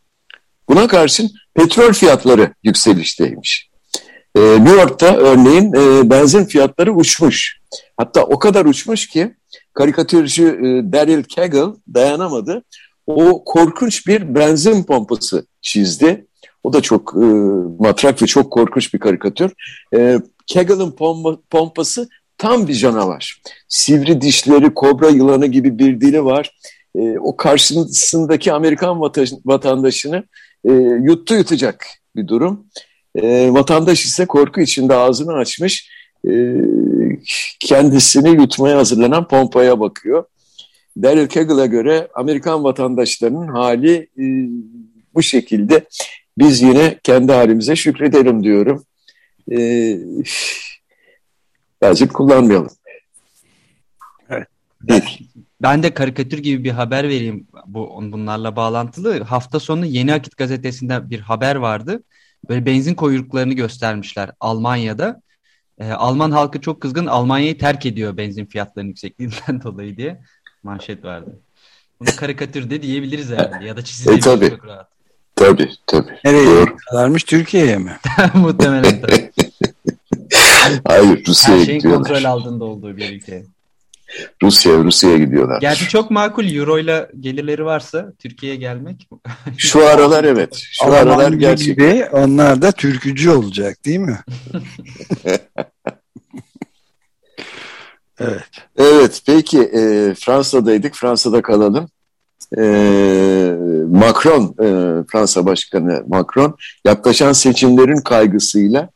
Buna 0.69 0.87
karşın 0.87 1.31
petrol 1.53 1.93
fiyatları 1.93 2.53
yükselişteymiş. 2.63 3.69
E, 4.35 4.41
New 4.41 4.81
York'ta 4.81 5.15
örneğin 5.15 5.73
e, 5.73 6.09
benzin 6.09 6.45
fiyatları 6.45 6.93
uçmuş. 6.93 7.59
Hatta 7.97 8.23
o 8.23 8.39
kadar 8.39 8.65
uçmuş 8.65 9.07
ki 9.07 9.35
karikatürcü 9.73 10.43
e, 10.43 10.91
Daryl 10.93 11.23
Kegel 11.23 11.67
dayanamadı. 11.93 12.63
O 13.07 13.43
korkunç 13.43 14.07
bir 14.07 14.35
benzin 14.35 14.83
pompası 14.83 15.45
çizdi 15.61 16.25
o 16.63 16.73
da 16.73 16.81
çok 16.81 17.13
e, 17.15 17.25
matrak 17.79 18.21
ve 18.21 18.27
çok 18.27 18.51
korkunç 18.51 18.93
bir 18.93 18.99
karikatür. 18.99 19.51
E, 19.95 20.19
Kegel'ın 20.47 20.91
pompa, 20.91 21.37
pompası 21.49 22.09
tam 22.41 22.67
bir 22.67 22.73
canavar. 22.73 23.41
Sivri 23.67 24.21
dişleri, 24.21 24.73
kobra 24.73 25.09
yılanı 25.09 25.47
gibi 25.47 25.79
bir 25.79 26.01
dili 26.01 26.25
var. 26.25 26.59
E, 26.95 27.19
o 27.19 27.37
karşısındaki 27.37 28.53
Amerikan 28.53 29.01
vatandaşını 29.45 30.23
e, 30.65 30.71
yuttu 31.01 31.33
yutacak 31.33 31.85
bir 32.15 32.27
durum. 32.27 32.65
E, 33.15 33.53
vatandaş 33.53 34.05
ise 34.05 34.25
korku 34.25 34.61
içinde 34.61 34.95
ağzını 34.95 35.33
açmış, 35.33 35.89
e, 36.27 36.31
kendisini 37.59 38.29
yutmaya 38.29 38.77
hazırlanan 38.77 39.27
pompaya 39.27 39.79
bakıyor. 39.79 40.23
Daryl 41.01 41.27
Kegel'a 41.27 41.65
göre 41.65 42.07
Amerikan 42.13 42.63
vatandaşlarının 42.63 43.47
hali 43.47 43.95
e, 43.95 44.23
bu 45.13 45.21
şekilde 45.21 45.85
biz 46.37 46.61
yine 46.61 46.99
kendi 47.03 47.31
halimize 47.31 47.75
şükredelim 47.75 48.43
diyorum. 48.43 48.85
Ee, 49.51 49.97
birazcık 51.81 52.13
kullanmayalım. 52.13 52.71
Evet. 54.29 54.47
Ben, 54.81 55.01
ben 55.61 55.83
de 55.83 55.93
karikatür 55.93 56.37
gibi 56.37 56.63
bir 56.63 56.71
haber 56.71 57.03
vereyim 57.03 57.47
bu 57.65 57.99
bunlarla 58.01 58.55
bağlantılı. 58.55 59.23
Hafta 59.23 59.59
sonu 59.59 59.85
Yeni 59.85 60.13
Akit 60.13 60.37
gazetesinde 60.37 61.09
bir 61.09 61.19
haber 61.19 61.55
vardı. 61.55 62.03
Böyle 62.49 62.65
benzin 62.65 62.95
kuyruklarını 62.95 63.53
göstermişler 63.53 64.31
Almanya'da. 64.39 65.21
E, 65.79 65.91
Alman 65.91 66.31
halkı 66.31 66.61
çok 66.61 66.81
kızgın 66.81 67.05
Almanya'yı 67.05 67.57
terk 67.57 67.85
ediyor 67.85 68.17
benzin 68.17 68.45
fiyatlarının 68.45 68.89
yüksekliğinden 68.89 69.61
dolayı 69.63 69.97
diye 69.97 70.21
manşet 70.63 71.03
vardı. 71.05 71.39
Bunu 71.99 72.09
karikatürde 72.15 72.81
diyebiliriz 72.81 73.29
herhalde 73.29 73.65
ya 73.65 73.77
da 73.77 73.83
çizilebilir 73.83 74.19
e, 74.19 74.23
tabii. 74.23 74.49
çok 74.49 74.65
rahat. 74.65 74.91
Tabii 75.35 75.69
tabii. 75.87 76.19
Nereye 76.25 76.65
kadarmış 76.89 77.23
Türkiye'ye 77.23 77.77
mi? 77.77 77.97
Muhtemelen 78.33 79.01
tabii. 79.01 79.30
Hayır 80.87 81.25
Rusya'ya 81.27 81.59
Her 81.59 81.65
şeyin 81.65 81.81
kontrol 81.81 82.23
altında 82.23 82.65
olduğu 82.65 82.97
bir 82.97 83.09
ülke. 83.09 83.43
Rusya, 84.43 84.83
Rusya'ya 84.83 85.17
gidiyorlar. 85.17 85.61
Gerçi 85.61 85.87
çok 85.87 86.11
makul 86.11 86.55
Euro 86.55 86.79
ile 86.79 87.09
gelirleri 87.19 87.65
varsa 87.65 88.13
Türkiye'ye 88.19 88.57
gelmek. 88.57 89.09
Şu 89.57 89.87
aralar 89.87 90.23
evet. 90.23 90.61
Şu 90.71 90.85
Alman 90.85 90.97
aralar 90.97 91.31
gerçekten. 91.31 92.09
onlar 92.11 92.61
da 92.61 92.71
türkücü 92.71 93.29
olacak 93.29 93.85
değil 93.85 93.99
mi? 93.99 94.19
evet. 98.19 98.43
Evet 98.77 99.21
peki 99.25 99.59
e, 99.61 100.13
Fransa'daydık. 100.13 100.95
Fransa'da 100.95 101.41
kalalım. 101.41 101.89
E, 102.57 102.61
Macron, 103.91 104.55
e, 104.59 104.67
Fransa 105.07 105.45
Başkanı 105.45 106.03
Macron 106.07 106.57
yaklaşan 106.85 107.33
seçimlerin 107.33 108.01
kaygısıyla 108.01 108.89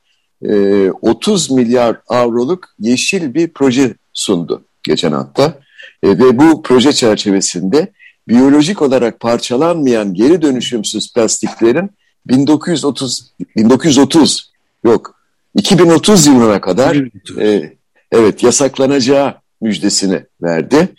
e, 0.50 0.92
30 0.92 1.52
milyar 1.52 2.02
avroluk 2.08 2.70
yeşil 2.80 3.34
bir 3.34 3.48
proje 3.48 3.96
sundu 4.14 4.64
geçen 4.84 5.12
hafta. 5.12 5.60
E, 6.04 6.10
ve 6.10 6.38
bu 6.40 6.62
proje 6.64 6.94
çerçevesinde 6.94 7.92
biyolojik 8.28 8.82
olarak 8.82 9.20
parçalanmayan 9.20 10.14
geri 10.14 10.42
dönüşümsüz 10.42 11.14
plastiklerin 11.14 11.92
1930 12.28 13.32
1930 13.56 14.52
yok 14.84 15.16
2030 15.56 16.28
yılına 16.28 16.62
kadar 16.62 16.98
e, 17.42 17.74
evet 18.12 18.44
yasaklanacağı 18.44 19.36
müjdesini 19.62 20.26
verdi. 20.42 20.90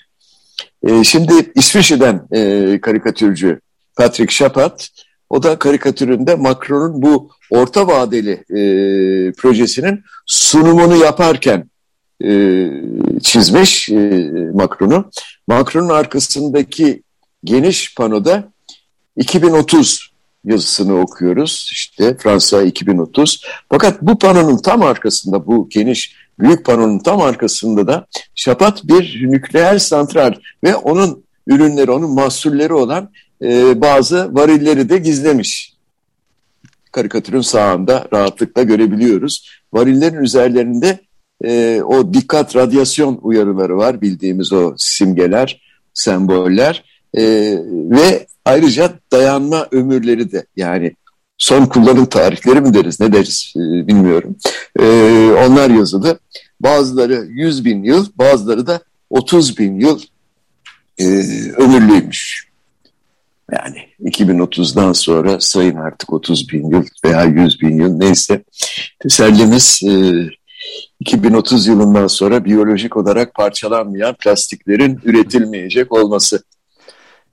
E, 0.82 1.04
şimdi 1.04 1.52
İsviçre'den 1.54 2.22
e, 2.32 2.80
karikatürcü 2.80 3.60
Patrick 3.96 4.34
Chapat 4.34 4.88
o 5.30 5.42
da 5.42 5.58
karikatüründe 5.58 6.34
Macron'un 6.34 7.02
bu 7.02 7.30
orta 7.50 7.86
vadeli 7.86 8.30
e, 8.32 8.62
projesinin 9.32 10.02
sunumunu 10.26 10.96
yaparken 10.96 11.70
e, 12.24 12.70
çizmiş 13.22 13.88
e, 13.88 14.24
Macron'u. 14.54 15.10
Macron'un 15.48 15.88
arkasındaki 15.88 17.02
geniş 17.44 17.94
panoda 17.94 18.52
2030 19.16 20.12
yazısını 20.44 21.00
okuyoruz. 21.00 21.68
İşte 21.72 22.16
Fransa 22.16 22.62
2030. 22.62 23.42
Fakat 23.68 24.02
bu 24.02 24.18
panonun 24.18 24.56
tam 24.56 24.82
arkasında, 24.82 25.46
bu 25.46 25.68
geniş 25.68 26.16
büyük 26.38 26.64
panonun 26.64 26.98
tam 26.98 27.20
arkasında 27.20 27.86
da 27.86 28.06
Şapat 28.34 28.84
bir 28.84 29.26
nükleer 29.30 29.78
santral 29.78 30.34
ve 30.64 30.76
onun 30.76 31.24
ürünleri, 31.46 31.90
onun 31.90 32.10
mahsulleri 32.10 32.74
olan 32.74 33.10
e, 33.42 33.80
bazı 33.80 34.34
varilleri 34.34 34.88
de 34.88 34.98
gizlemiş. 34.98 35.76
Karikatürün 36.92 37.40
sağında 37.40 38.08
rahatlıkla 38.12 38.62
görebiliyoruz. 38.62 39.50
Varillerin 39.72 40.22
üzerlerinde 40.22 40.98
e, 41.44 41.82
o 41.82 42.14
dikkat 42.14 42.56
radyasyon 42.56 43.18
uyarıları 43.22 43.76
var 43.76 44.00
bildiğimiz 44.00 44.52
o 44.52 44.74
simgeler, 44.76 45.62
semboller 45.94 46.84
e, 47.14 47.22
ve 47.90 48.26
ayrıca 48.44 48.92
dayanma 49.12 49.68
ömürleri 49.70 50.32
de 50.32 50.46
yani 50.56 50.92
son 51.38 51.66
kullanım 51.66 52.06
tarihleri 52.06 52.60
mi 52.60 52.74
deriz 52.74 53.00
ne 53.00 53.12
deriz 53.12 53.52
e, 53.56 53.86
bilmiyorum. 53.86 54.36
E, 54.80 54.84
onlar 55.46 55.70
yazılı. 55.70 56.18
Bazıları 56.60 57.26
100 57.28 57.64
bin 57.64 57.84
yıl 57.84 58.06
bazıları 58.16 58.66
da 58.66 58.80
30 59.10 59.58
bin 59.58 59.80
yıl 59.80 60.00
e, 60.98 61.04
ömürlüymüş. 61.56 62.46
Yani 63.52 63.78
2030'dan 64.00 64.92
sonra 64.92 65.40
sayın 65.40 65.76
artık 65.76 66.12
30 66.12 66.48
bin 66.48 66.70
yıl 66.70 66.84
veya 67.04 67.24
100 67.24 67.60
bin 67.60 67.78
yıl 67.78 67.96
neyse 67.96 68.44
tesellimiz 69.00 69.80
e, 69.84 70.12
2030 71.00 71.66
yılından 71.66 72.06
sonra 72.06 72.44
biyolojik 72.44 72.96
olarak 72.96 73.34
parçalanmayan 73.34 74.14
plastiklerin 74.14 75.00
üretilmeyecek 75.04 75.92
olması. 75.92 76.44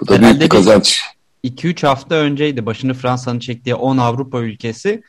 Bu 0.01 0.07
da 0.07 0.21
büyük 0.21 0.41
bir 0.41 0.49
kazanç. 0.49 1.01
2-3 1.43 1.87
hafta 1.87 2.15
önceydi 2.15 2.65
başını 2.65 2.93
Fransa'nın 2.93 3.39
çektiği 3.39 3.75
10 3.75 3.97
Avrupa 3.97 4.39
ülkesi 4.39 5.03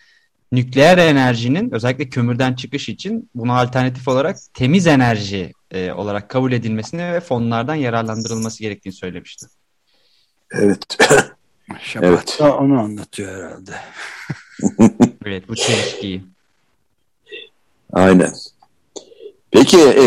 nükleer 0.52 0.98
enerjinin 0.98 1.70
özellikle 1.70 2.08
kömürden 2.08 2.54
çıkış 2.54 2.88
için 2.88 3.30
buna 3.34 3.60
alternatif 3.60 4.08
olarak 4.08 4.36
temiz 4.54 4.86
enerji 4.86 5.52
e, 5.70 5.92
olarak 5.92 6.28
kabul 6.28 6.52
edilmesini 6.52 7.12
ve 7.12 7.20
fonlardan 7.20 7.74
yararlandırılması 7.74 8.62
gerektiğini 8.62 8.94
söylemişti. 8.94 9.46
Evet. 10.60 10.98
Şabat 11.80 12.38
evet. 12.40 12.40
onu 12.40 12.80
anlatıyor 12.80 13.34
herhalde. 13.36 13.72
evet 15.26 15.48
bu 15.48 15.54
çelişkiyi. 15.54 16.22
Aynen. 17.92 18.32
Peki 19.50 19.78
e, 19.78 20.04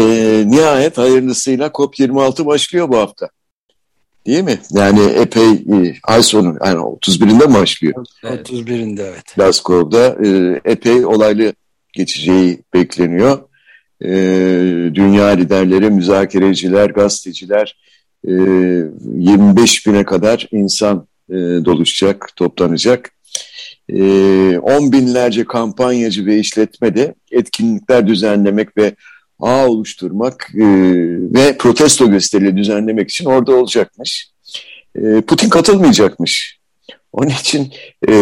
nihayet 0.47 0.97
hayırlısıyla 0.97 1.67
COP26 1.67 2.45
başlıyor 2.45 2.89
bu 2.89 2.97
hafta. 2.97 3.29
Değil 4.25 4.43
mi? 4.43 4.60
Yani 4.71 5.03
epey 5.03 5.51
e, 5.51 5.95
ay 6.03 6.23
sonu 6.23 6.57
yani 6.65 6.79
31'inde 6.79 7.47
mi 7.47 7.53
başlıyor? 7.53 8.05
Evet. 8.23 8.49
31'inde 8.49 9.01
evet. 9.01 9.36
Glasgow'da 9.36 10.17
e, 10.25 10.62
epey 10.65 11.05
olaylı 11.05 11.53
geçeceği 11.93 12.63
bekleniyor. 12.73 13.39
E, 14.01 14.10
dünya 14.95 15.27
liderleri, 15.27 15.89
müzakereciler, 15.89 16.89
gazeteciler 16.89 17.75
e, 18.27 18.32
25 18.32 19.88
bine 19.88 20.06
kadar 20.06 20.47
insan 20.51 21.08
e, 21.30 21.34
doluşacak, 21.36 22.30
toplanacak 22.36 23.12
e, 23.89 24.01
on 24.60 24.91
binlerce 24.91 25.45
kampanyacı 25.45 26.25
ve 26.25 26.39
işletme 26.39 26.95
de 26.95 27.15
etkinlikler 27.32 28.08
düzenlemek 28.08 28.77
ve 28.77 28.95
ağ 29.39 29.67
oluşturmak 29.67 30.51
e, 30.56 30.65
ve 31.34 31.58
protesto 31.58 32.12
gösterileri 32.12 32.58
düzenlemek 32.58 33.10
için 33.10 33.25
orada 33.25 33.56
olacakmış. 33.56 34.32
E, 34.95 35.21
Putin 35.21 35.49
katılmayacakmış. 35.49 36.58
Onun 37.13 37.30
için 37.30 37.73
e, 38.08 38.13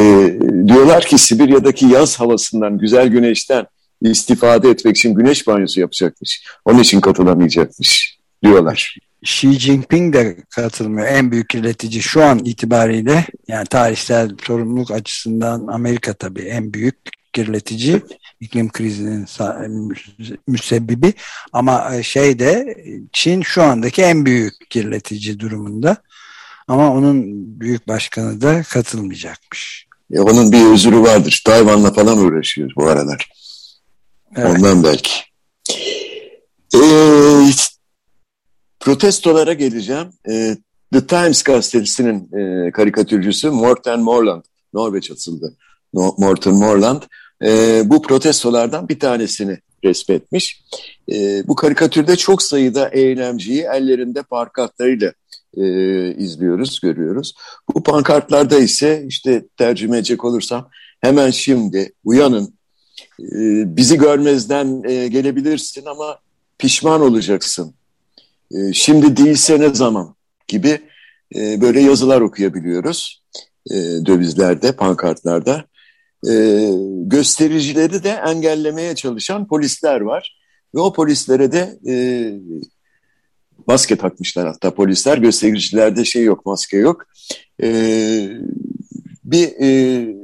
diyorlar 0.67 1.05
ki 1.05 1.17
Sibirya'daki 1.17 1.86
yaz 1.86 2.19
havasından, 2.19 2.77
güzel 2.77 3.08
güneşten 3.08 3.65
istifade 4.01 4.69
etmek 4.69 4.97
için 4.97 5.13
güneş 5.13 5.47
banyosu 5.47 5.79
yapacakmış. 5.79 6.43
Onun 6.65 6.79
için 6.79 7.01
katılamayacakmış 7.01 8.17
diyorlar. 8.43 8.97
Xi 9.25 9.59
Jinping 9.59 10.13
de 10.13 10.38
katılmıyor. 10.49 11.07
En 11.07 11.31
büyük 11.31 11.49
kirletici 11.49 12.01
şu 12.01 12.23
an 12.23 12.39
itibariyle 12.39 13.25
yani 13.47 13.65
tarihsel 13.65 14.29
sorumluluk 14.47 14.91
açısından 14.91 15.67
Amerika 15.67 16.13
tabii 16.13 16.41
en 16.41 16.73
büyük 16.73 16.95
kirletici 17.33 18.01
iklim 18.39 18.71
krizinin 18.71 19.25
müsebbibi 20.47 21.13
ama 21.53 21.95
e, 21.95 22.03
şey 22.03 22.39
de 22.39 22.77
Çin 23.13 23.41
şu 23.41 23.63
andaki 23.63 24.01
en 24.01 24.25
büyük 24.25 24.53
kirletici 24.69 25.39
durumunda 25.39 25.97
ama 26.67 26.93
onun 26.93 27.23
büyük 27.59 27.88
başkanı 27.88 28.41
da 28.41 28.63
katılmayacakmış. 28.63 29.85
Ya 30.09 30.23
onun 30.23 30.51
bir 30.51 30.65
özürü 30.65 30.99
vardır. 30.99 31.41
Tayvan'la 31.45 31.93
falan 31.93 32.17
uğraşıyor 32.17 32.71
bu 32.75 32.88
aralar. 32.88 33.29
Evet. 34.35 34.57
Ondan 34.57 34.83
belki. 34.83 35.11
Ee, 36.75 37.49
protestolara 38.85 39.53
geleceğim. 39.53 40.07
E, 40.29 40.57
The 40.93 41.07
Times 41.07 41.43
gazetesinin 41.43 42.29
e, 42.33 42.71
karikatürcüsü 42.71 43.49
Morten 43.49 43.99
Morland, 43.99 44.43
Norveç 44.73 45.11
atıldı. 45.11 45.55
No, 45.93 46.15
Morten 46.17 46.53
Morland 46.53 47.01
e, 47.43 47.81
bu 47.85 48.01
protestolardan 48.01 48.89
bir 48.89 48.99
tanesini 48.99 49.57
resmetmiş. 49.83 50.63
E, 51.11 51.47
bu 51.47 51.55
karikatürde 51.55 52.15
çok 52.15 52.41
sayıda 52.41 52.89
eylemciyi 52.89 53.61
ellerinde 53.61 54.23
pankartlarıyla 54.23 55.13
e, 55.57 55.63
izliyoruz, 56.15 56.79
görüyoruz. 56.79 57.33
Bu 57.75 57.83
pankartlarda 57.83 58.59
ise 58.59 59.05
işte 59.07 59.45
tercüme 59.57 59.97
edecek 59.97 60.25
olursam 60.25 60.69
hemen 61.01 61.31
şimdi 61.31 61.93
uyanın, 62.03 62.53
e, 63.19 63.35
bizi 63.77 63.97
görmezden 63.97 64.83
e, 64.89 65.07
gelebilirsin 65.07 65.85
ama 65.85 66.19
pişman 66.57 67.01
olacaksın 67.01 67.75
e, 68.51 68.73
şimdi 68.73 69.17
değilse 69.17 69.60
ne 69.60 69.73
zaman 69.73 70.15
gibi 70.47 70.81
e, 71.36 71.62
böyle 71.62 71.81
yazılar 71.81 72.21
okuyabiliyoruz 72.21 73.23
e, 73.71 73.75
dövizlerde, 74.05 74.71
pankartlarda. 74.71 75.65
Göstericileri 77.05 78.03
de 78.03 78.10
engellemeye 78.10 78.95
çalışan 78.95 79.47
polisler 79.47 80.01
var. 80.01 80.38
Ve 80.75 80.79
o 80.79 80.93
polislere 80.93 81.51
de 81.51 81.79
e, 81.88 81.95
maske 83.67 83.95
takmışlar 83.95 84.47
hatta 84.47 84.73
polisler. 84.73 85.17
Göstericilerde 85.17 86.05
şey 86.05 86.23
yok, 86.23 86.45
maske 86.45 86.77
yok. 86.77 87.05
E, 87.63 87.67
bir 89.23 89.47
e, 89.62 90.15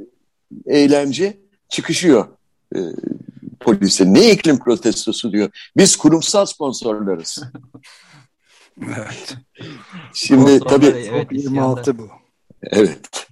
eylemci 0.66 1.40
çıkışıyor 1.68 2.26
e, 2.76 2.78
polise. 3.60 4.14
Ne 4.14 4.30
iklim 4.30 4.58
protestosu 4.58 5.32
diyor. 5.32 5.70
Biz 5.76 5.96
kurumsal 5.96 6.46
sponsorlarız. 6.46 7.42
evet. 8.82 9.36
Şimdi 10.14 10.60
tabii 10.60 10.86
evet, 10.86 11.26
26 11.32 11.98
bu. 11.98 12.08
evet. 12.62 13.26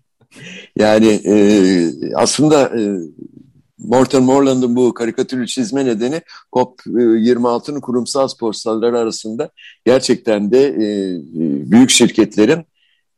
Yani 0.77 1.21
e, 1.25 1.35
aslında 2.15 2.81
e, 2.81 2.83
Morton 3.79 4.25
Morland'ın 4.25 4.77
bu 4.77 4.95
karikatürü 4.95 5.47
çizme 5.47 5.85
nedeni 5.85 6.23
COP26'nın 6.53 7.81
kurumsal 7.81 8.29
sponsorları 8.29 8.99
arasında 8.99 9.51
gerçekten 9.85 10.53
de 10.53 10.67
e, 10.67 10.83
büyük 11.71 11.91
şirketlerin 11.91 12.65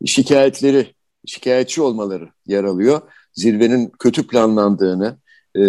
şikayetleri, 0.07 0.95
şikayetçi 1.27 1.83
olmaları 1.83 2.29
yer 2.47 2.65
alıyor. 2.65 3.01
Zirvenin 3.33 3.93
kötü 3.99 4.27
planlandığını 4.27 5.17
e, 5.57 5.63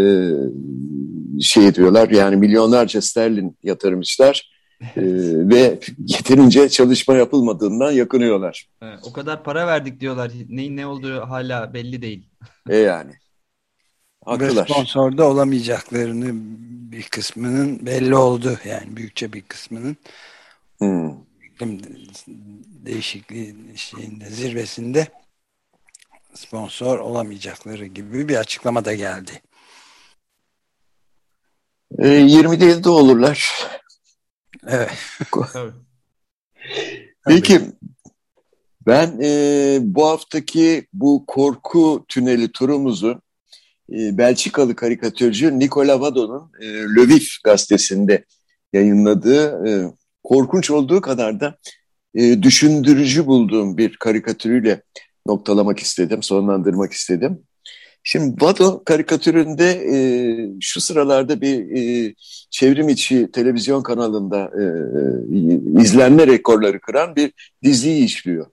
şey 1.41 1.75
diyorlar 1.75 2.09
yani 2.09 2.35
milyonlarca 2.35 3.01
sterlin 3.01 3.57
yatırmışlar 3.63 4.52
e, 4.95 5.01
ve 5.49 5.79
yeterince 5.97 6.69
çalışma 6.69 7.15
yapılmadığından 7.15 7.91
yakınıyorlar. 7.91 8.67
Evet, 8.81 8.99
o 9.03 9.13
kadar 9.13 9.43
para 9.43 9.67
verdik 9.67 9.99
diyorlar. 9.99 10.31
Neyin 10.49 10.77
ne 10.77 10.85
olduğu 10.85 11.21
hala 11.21 11.73
belli 11.73 12.01
değil. 12.01 12.29
E 12.69 12.77
yani. 12.77 13.11
Haklılar. 14.25 14.69
Ve 14.69 14.73
sponsorda 14.73 15.27
olamayacaklarını 15.27 16.29
bir 16.91 17.03
kısmının 17.03 17.85
belli 17.85 18.15
oldu. 18.15 18.57
Yani 18.65 18.95
büyükçe 18.97 19.33
bir 19.33 19.41
kısmının. 19.41 19.97
Hmm. 20.77 21.11
Değişikliği 22.85 23.55
şeyinde, 23.75 24.29
zirvesinde 24.29 25.07
sponsor 26.33 26.99
olamayacakları 26.99 27.85
gibi 27.85 28.29
bir 28.29 28.35
açıklama 28.35 28.85
da 28.85 28.93
geldi. 28.93 29.41
E, 31.99 32.07
20 32.07 32.59
değil 32.59 32.83
de 32.83 32.89
olurlar. 32.89 33.67
Evet. 34.67 34.91
Peki 37.27 37.61
ben 38.87 39.19
e, 39.23 39.79
bu 39.81 40.07
haftaki 40.07 40.87
bu 40.93 41.23
korku 41.27 42.05
tüneli 42.07 42.51
turumuzu 42.51 43.21
e, 43.91 44.17
Belçikalı 44.17 44.75
karikatürcü 44.75 45.59
Nicola 45.59 46.01
Vadon'un 46.01 46.51
e, 46.61 46.65
Le 46.67 47.07
Vif 47.07 47.27
gazetesinde 47.43 48.25
yayınladığı 48.73 49.67
e, 49.67 49.71
korkunç 50.23 50.71
olduğu 50.71 51.01
kadar 51.01 51.39
da 51.39 51.57
e, 52.15 52.43
düşündürücü 52.43 53.25
bulduğum 53.25 53.77
bir 53.77 53.97
karikatürüyle 53.97 54.81
noktalamak 55.25 55.79
istedim, 55.79 56.23
sonlandırmak 56.23 56.93
istedim. 56.93 57.43
Şimdi 58.03 58.41
Vado 58.41 58.83
karikatüründe 58.83 59.71
e, 59.71 59.97
şu 60.59 60.81
sıralarda 60.81 61.41
bir 61.41 61.77
e, 61.77 62.13
çevrim 62.49 62.89
içi 62.89 63.31
televizyon 63.31 63.83
kanalında 63.83 64.51
e, 64.59 64.63
e, 65.37 65.81
izlenme 65.81 66.27
rekorları 66.27 66.79
kıran 66.79 67.15
bir 67.15 67.31
diziyi 67.63 68.05
işliyor. 68.05 68.45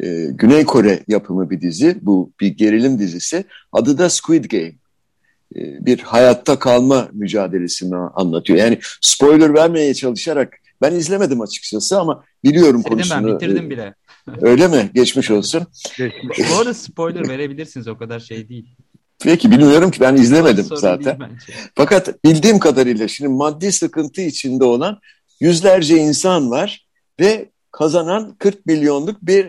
E, 0.00 0.26
Güney 0.30 0.64
Kore 0.64 1.04
yapımı 1.08 1.50
bir 1.50 1.60
dizi, 1.60 1.96
bu 2.02 2.32
bir 2.40 2.48
gerilim 2.48 2.98
dizisi. 2.98 3.44
Adı 3.72 3.98
da 3.98 4.10
Squid 4.10 4.44
Game. 4.44 4.72
E, 5.56 5.86
bir 5.86 5.98
hayatta 5.98 6.58
kalma 6.58 7.08
mücadelesini 7.12 7.96
anlatıyor. 7.96 8.58
Yani 8.58 8.78
spoiler 9.00 9.54
vermeye 9.54 9.94
çalışarak 9.94 10.58
ben 10.84 10.94
izlemedim 10.94 11.40
açıkçası 11.40 12.00
ama 12.00 12.24
biliyorum 12.44 12.82
Sevdim 12.82 12.96
konusunu. 12.96 13.26
ben 13.26 13.34
bitirdim 13.34 13.70
bile. 13.70 13.94
Öyle 14.40 14.68
mi? 14.68 14.90
Geçmiş 14.94 15.30
olsun. 15.30 15.66
Bu 16.50 16.56
arada 16.58 16.74
spoiler 16.74 17.28
verebilirsiniz 17.28 17.88
o 17.88 17.98
kadar 17.98 18.20
şey 18.20 18.48
değil. 18.48 18.76
Peki 19.22 19.50
bilmiyorum 19.50 19.90
ki 19.90 20.00
ben 20.00 20.14
izlemedim 20.14 20.64
Sorun 20.64 20.80
zaten. 20.80 21.18
Fakat 21.74 22.24
bildiğim 22.24 22.58
kadarıyla 22.58 23.08
şimdi 23.08 23.28
maddi 23.28 23.72
sıkıntı 23.72 24.20
içinde 24.20 24.64
olan 24.64 24.98
yüzlerce 25.40 25.96
insan 25.96 26.50
var 26.50 26.88
ve 27.20 27.50
kazanan 27.70 28.36
40 28.38 28.66
milyonluk 28.66 29.22
bir 29.22 29.44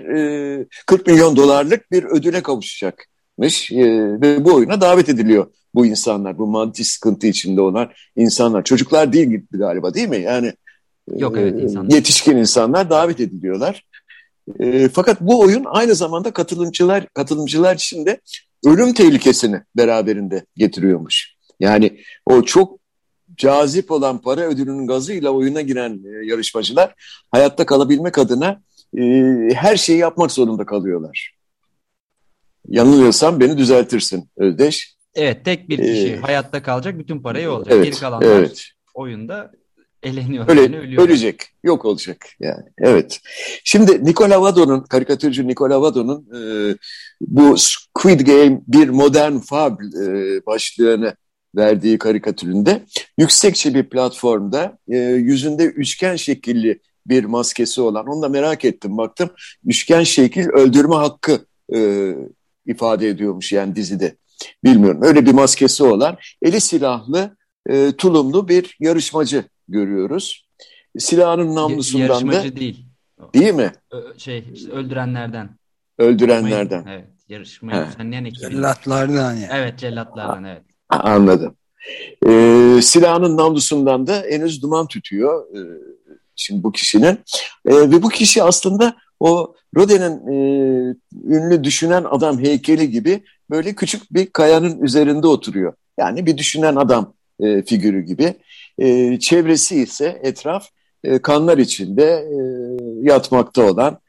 40 0.85 1.07
milyon 1.07 1.35
dolarlık 1.35 1.91
bir 1.91 2.03
ödüle 2.03 2.43
kavuşacakmış 2.43 3.71
ve 4.21 4.45
bu 4.45 4.55
oyuna 4.55 4.81
davet 4.81 5.09
ediliyor 5.09 5.47
bu 5.75 5.85
insanlar, 5.85 6.37
bu 6.37 6.47
maddi 6.47 6.83
sıkıntı 6.83 7.27
içinde 7.27 7.61
olan 7.61 7.89
insanlar. 8.15 8.63
Çocuklar 8.63 9.13
değil 9.13 9.41
galiba 9.51 9.93
değil 9.93 10.09
mi? 10.09 10.21
Yani 10.21 10.53
Yok 11.07 11.37
evet 11.37 11.61
insanlar. 11.61 11.95
Yetişkin 11.95 12.37
insanlar 12.37 12.89
davet 12.89 13.19
ediliyorlar. 13.19 13.85
E, 14.59 14.89
fakat 14.89 15.21
bu 15.21 15.39
oyun 15.39 15.63
aynı 15.67 15.95
zamanda 15.95 16.31
katılımcılar 16.31 17.07
katılımcılar 17.13 17.75
için 17.75 18.05
de 18.05 18.21
ölüm 18.65 18.93
tehlikesini 18.93 19.61
beraberinde 19.77 20.45
getiriyormuş. 20.55 21.35
Yani 21.59 21.99
o 22.25 22.41
çok 22.41 22.79
cazip 23.35 23.91
olan 23.91 24.21
para 24.21 24.41
ödülünün 24.41 24.87
gazıyla 24.87 25.29
oyuna 25.29 25.61
giren 25.61 26.01
e, 26.05 26.25
yarışmacılar 26.25 26.93
hayatta 27.31 27.65
kalabilmek 27.65 28.17
adına 28.17 28.61
e, 28.97 29.01
her 29.53 29.77
şeyi 29.77 29.99
yapmak 29.99 30.31
zorunda 30.31 30.65
kalıyorlar. 30.65 31.35
Yanılıyorsam 32.67 33.39
beni 33.39 33.57
düzeltirsin 33.57 34.29
Özdeş. 34.37 34.95
Evet 35.15 35.45
tek 35.45 35.69
bir 35.69 35.77
kişi 35.77 36.13
ee, 36.13 36.17
hayatta 36.17 36.63
kalacak 36.63 36.99
bütün 36.99 37.19
parayı 37.19 37.51
olacak. 37.51 37.73
Evet, 37.73 37.85
Geri 37.85 37.95
kalanlar 37.95 38.39
evet. 38.39 38.65
oyunda 38.93 39.51
eleniyor. 40.05 40.49
Öyle, 40.49 40.61
yani 40.61 40.77
ölüyor. 40.77 41.07
Ölecek, 41.07 41.41
yok 41.63 41.85
olacak 41.85 42.25
yani. 42.39 42.63
Evet. 42.77 43.19
Şimdi 43.63 44.05
Nicola 44.05 44.41
Vadon'un, 44.41 44.79
karikatürcü 44.79 45.47
Nicola 45.47 45.81
Vadon'un 45.81 46.27
e, 46.35 46.39
bu 47.21 47.55
Squid 47.57 48.19
Game 48.19 48.61
bir 48.67 48.89
modern 48.89 49.37
fab 49.37 49.79
e, 49.79 50.45
başlığını 50.45 51.15
verdiği 51.55 51.97
karikatüründe 51.97 52.83
yüksekçe 53.17 53.73
bir 53.73 53.83
platformda 53.83 54.77
e, 54.89 54.97
yüzünde 54.97 55.65
üçgen 55.65 56.15
şekilli 56.15 56.79
bir 57.07 57.25
maskesi 57.25 57.81
olan, 57.81 58.07
onu 58.07 58.21
da 58.21 58.29
merak 58.29 58.65
ettim 58.65 58.97
baktım, 58.97 59.29
üçgen 59.65 60.03
şekil 60.03 60.47
öldürme 60.49 60.95
hakkı 60.95 61.45
e, 61.75 62.11
ifade 62.65 63.09
ediyormuş 63.09 63.51
yani 63.51 63.75
dizide. 63.75 64.15
Bilmiyorum 64.63 64.99
öyle 65.03 65.25
bir 65.25 65.31
maskesi 65.31 65.83
olan 65.83 66.17
eli 66.41 66.61
silahlı 66.61 67.37
e, 67.69 67.91
tulumlu 67.91 68.47
bir 68.47 68.77
yarışmacı 68.79 69.43
görüyoruz. 69.67 70.47
Silahının 70.97 71.55
namlusundan 71.55 72.07
Yarışmacı 72.07 72.51
da... 72.51 72.55
değil. 72.59 72.85
Değil 73.33 73.53
mi? 73.53 73.71
Şey, 74.17 74.45
öldürenlerden. 74.71 75.49
Öldürenlerden. 75.97 76.85
Evet, 76.89 77.07
yarışmayı 77.29 77.87
düzenleyen 77.87 78.25
ekibin. 78.25 78.49
Cellatlardan 78.49 79.33
yani. 79.33 79.47
Evet, 79.51 79.79
cellatlardan 79.79 80.43
evet. 80.43 80.61
Anladım. 80.89 81.55
Ee, 82.27 82.79
silahının 82.81 83.37
namlusundan 83.37 84.07
da 84.07 84.23
henüz 84.29 84.61
duman 84.61 84.87
tütüyor 84.87 85.55
ee, 85.55 85.59
şimdi 86.35 86.63
bu 86.63 86.71
kişinin. 86.71 87.19
Ee, 87.65 87.75
ve 87.75 88.03
bu 88.03 88.09
kişi 88.09 88.43
aslında 88.43 88.95
o 89.19 89.55
Rodin'in 89.77 90.27
e, 90.27 90.35
ünlü 91.25 91.63
düşünen 91.63 92.03
adam 92.03 92.39
heykeli 92.39 92.91
gibi 92.91 93.23
böyle 93.49 93.75
küçük 93.75 94.13
bir 94.13 94.25
kayanın 94.25 94.81
üzerinde 94.81 95.27
oturuyor. 95.27 95.73
Yani 95.99 96.25
bir 96.25 96.37
düşünen 96.37 96.75
adam 96.75 97.13
e, 97.39 97.61
figürü 97.61 98.01
gibi. 98.01 98.33
E, 98.79 99.19
çevresi 99.19 99.81
ise 99.81 100.19
etraf 100.23 100.67
e, 101.03 101.19
kanlar 101.19 101.57
içinde 101.57 102.03
e, 102.03 102.37
yatmakta 103.01 103.63
olan 103.63 103.99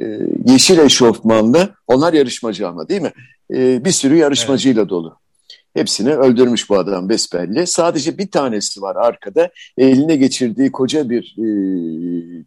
e, 0.00 0.04
yeşil 0.46 0.78
eşofmanlı, 0.78 1.74
onlar 1.86 2.12
yarışmacı 2.12 2.68
ama 2.68 2.88
değil 2.88 3.02
mi? 3.02 3.12
E, 3.54 3.84
bir 3.84 3.90
sürü 3.90 4.16
yarışmacıyla 4.16 4.82
evet. 4.82 4.90
dolu. 4.90 5.16
Hepsini 5.74 6.14
öldürmüş 6.14 6.70
bu 6.70 6.78
adam 6.78 7.08
besbelli. 7.08 7.66
Sadece 7.66 8.18
bir 8.18 8.30
tanesi 8.30 8.82
var 8.82 8.96
arkada. 8.96 9.50
Eline 9.78 10.16
geçirdiği 10.16 10.72
koca 10.72 11.10
bir 11.10 11.36
e, 11.38 11.46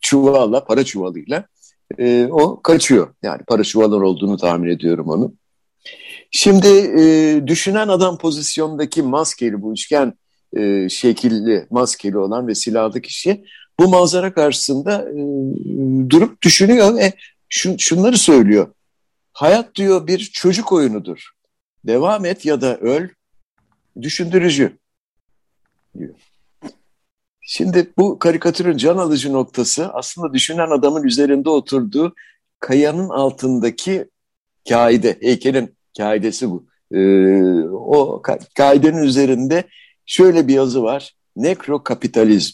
çuvalla, 0.02 0.66
para 0.66 0.84
çuvalıyla 0.84 1.46
e, 2.00 2.28
o 2.32 2.62
kaçıyor. 2.62 3.14
Yani 3.24 3.42
para 3.48 3.64
çuvallar 3.64 4.02
olduğunu 4.02 4.38
tahmin 4.38 4.70
ediyorum 4.70 5.10
onu. 5.10 5.34
Şimdi 6.32 6.68
e, 7.00 7.42
düşünen 7.48 7.88
adam 7.88 8.18
pozisyondaki 8.18 9.02
maskeli 9.02 9.62
bu 9.62 9.74
üçgen 9.74 10.14
e, 10.54 10.90
şekilli 10.90 11.68
maskeli 11.70 12.18
olan 12.18 12.48
ve 12.48 12.56
silahlı 12.56 13.02
kişi 13.02 13.46
bu 13.80 13.88
manzara 13.88 14.34
karşısında 14.34 15.10
e, 15.12 15.16
durup 16.10 16.42
düşünüyor 16.42 16.96
ve 16.96 17.14
şun, 17.50 17.78
şunları 17.78 18.18
söylüyor. 18.18 18.68
Hayat 19.34 19.76
diyor 19.76 20.08
bir 20.08 20.20
çocuk 20.34 20.72
oyunudur. 20.72 21.30
Devam 21.84 22.26
et 22.26 22.46
ya 22.46 22.62
da 22.62 22.78
öl. 22.78 23.08
Düşündürücü 24.02 24.78
diyor. 25.98 26.14
Şimdi 27.42 27.94
bu 27.98 28.20
karikatürün 28.20 28.78
can 28.78 28.98
alıcı 28.98 29.34
noktası 29.34 29.90
aslında 29.94 30.34
düşünen 30.34 30.70
adamın 30.70 31.04
üzerinde 31.04 31.50
oturduğu 31.50 32.16
kayanın 32.60 33.10
altındaki 33.10 34.10
kaide, 34.70 35.18
heykelin 35.22 35.76
kaidesi 35.98 36.50
bu. 36.50 36.66
Ee, 36.92 37.64
o 37.70 38.22
kaidenin 38.56 39.04
üzerinde 39.04 39.64
şöyle 40.08 40.48
bir 40.48 40.54
yazı 40.54 40.84
var. 40.84 41.14
Nekrokapitalizm. 41.36 42.54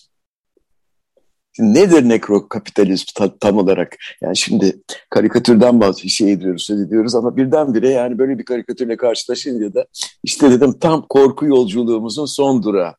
Nedir 1.59 2.09
nekrokapitalizm 2.09 3.05
tam 3.39 3.57
olarak? 3.57 3.95
Yani 4.21 4.37
şimdi 4.37 4.81
karikatürden 5.09 5.79
bazı 5.79 6.09
şey 6.09 6.31
ediyoruz, 6.31 6.63
söz 6.63 6.81
ediyoruz 6.81 7.15
ama 7.15 7.37
birdenbire 7.37 7.89
yani 7.89 8.17
böyle 8.17 8.39
bir 8.39 8.45
karikatürle 8.45 8.97
karşılaşınca 8.97 9.73
da 9.73 9.85
işte 10.23 10.51
dedim 10.51 10.79
tam 10.79 11.07
korku 11.07 11.45
yolculuğumuzun 11.45 12.25
son 12.25 12.63
durağı. 12.63 12.93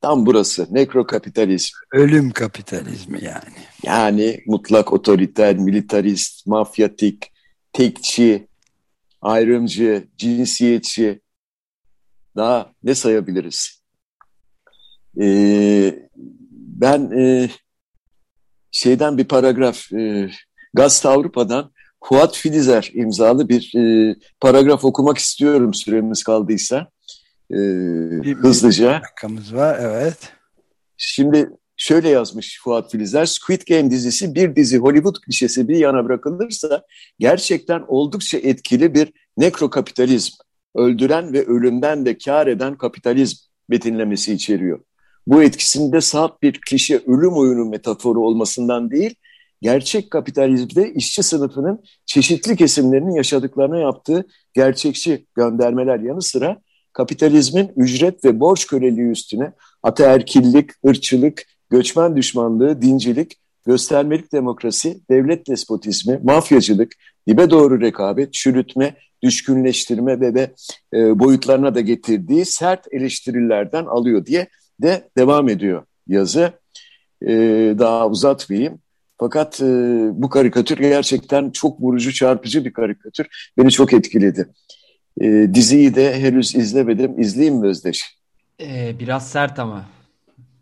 Tam 0.00 0.26
burası. 0.26 0.66
Nekrokapitalizm. 0.70 1.76
Ölüm 1.92 2.30
kapitalizmi 2.30 3.24
yani. 3.24 3.54
Yani 3.82 4.40
mutlak 4.46 4.92
otoriter, 4.92 5.58
militarist, 5.58 6.46
mafyatik, 6.46 7.32
tekçi, 7.72 8.48
ayrımcı, 9.22 10.08
cinsiyetçi. 10.16 11.20
Daha 12.36 12.72
ne 12.82 12.94
sayabiliriz? 12.94 13.75
Ee, 15.20 16.08
ben 16.80 17.10
e, 17.10 17.50
şeyden 18.70 19.18
bir 19.18 19.24
paragraf, 19.24 19.92
e, 19.92 20.30
Gazete 20.74 21.08
Avrupa'dan 21.08 21.72
Fuat 22.04 22.36
Filizer 22.36 22.90
imzalı 22.94 23.48
bir 23.48 23.74
e, 23.76 24.16
paragraf 24.40 24.84
okumak 24.84 25.18
istiyorum 25.18 25.74
süremiz 25.74 26.22
kaldıysa. 26.22 26.90
E, 27.50 27.56
bir, 28.22 28.34
hızlıca. 28.34 29.00
dakikamız 29.02 29.54
var, 29.54 29.78
evet. 29.80 30.32
Şimdi 30.96 31.50
şöyle 31.76 32.08
yazmış 32.08 32.60
Fuat 32.64 32.90
Filizer, 32.90 33.26
Squid 33.26 33.62
Game 33.68 33.90
dizisi 33.90 34.34
bir 34.34 34.56
dizi 34.56 34.78
Hollywood 34.78 35.16
klişesi 35.20 35.68
bir 35.68 35.76
yana 35.76 36.04
bırakılırsa 36.04 36.82
gerçekten 37.18 37.84
oldukça 37.88 38.38
etkili 38.38 38.94
bir 38.94 39.12
nekrokapitalizm, 39.36 40.32
öldüren 40.74 41.32
ve 41.32 41.46
ölümden 41.46 42.06
de 42.06 42.18
kar 42.18 42.46
eden 42.46 42.78
kapitalizm 42.78 43.36
betinlemesi 43.70 44.32
içeriyor. 44.32 44.80
Bu 45.26 45.42
etkisinde 45.42 46.00
saat 46.00 46.42
bir 46.42 46.60
klişe 46.60 47.00
ölüm 47.06 47.36
oyunu 47.36 47.64
metaforu 47.64 48.20
olmasından 48.20 48.90
değil, 48.90 49.14
gerçek 49.62 50.10
kapitalizmde 50.10 50.92
işçi 50.92 51.22
sınıfının 51.22 51.82
çeşitli 52.06 52.56
kesimlerinin 52.56 53.14
yaşadıklarına 53.14 53.78
yaptığı 53.78 54.26
gerçekçi 54.54 55.26
göndermeler 55.34 56.00
yanı 56.00 56.22
sıra 56.22 56.60
kapitalizmin 56.92 57.72
ücret 57.76 58.24
ve 58.24 58.40
borç 58.40 58.66
köleliği 58.66 59.10
üstüne 59.10 59.52
ataerkillik, 59.82 60.70
ırkçılık, 60.86 61.42
göçmen 61.70 62.16
düşmanlığı, 62.16 62.82
dincilik, 62.82 63.36
göstermelik 63.66 64.32
demokrasi, 64.32 65.00
devlet 65.10 65.48
despotizmi, 65.48 66.20
mafyacılık, 66.24 66.92
dibe 67.28 67.50
doğru 67.50 67.80
rekabet, 67.80 68.32
çürütme, 68.32 68.94
düşkünleştirme 69.22 70.20
ve 70.20 70.34
de 70.34 70.54
e, 70.94 71.18
boyutlarına 71.18 71.74
da 71.74 71.80
getirdiği 71.80 72.44
sert 72.44 72.92
eleştirilerden 72.92 73.84
alıyor 73.84 74.26
diye 74.26 74.48
de 74.82 75.08
devam 75.18 75.48
ediyor 75.48 75.84
yazı. 76.06 76.52
E, 77.22 77.28
daha 77.78 78.08
uzatmayayım. 78.08 78.80
Fakat 79.18 79.60
e, 79.60 79.64
bu 80.12 80.28
karikatür 80.28 80.78
gerçekten 80.78 81.50
çok 81.50 81.80
vurucu, 81.80 82.12
çarpıcı 82.12 82.64
bir 82.64 82.72
karikatür. 82.72 83.50
Beni 83.58 83.70
çok 83.70 83.92
etkiledi. 83.92 84.48
E, 85.20 85.48
diziyi 85.54 85.94
de 85.94 86.20
henüz 86.20 86.54
izlemedim. 86.54 87.20
İzleyeyim 87.20 87.60
mi 87.60 87.66
Özdeş? 87.66 88.16
Ee, 88.60 88.96
biraz 88.98 89.30
sert 89.30 89.58
ama. 89.58 89.84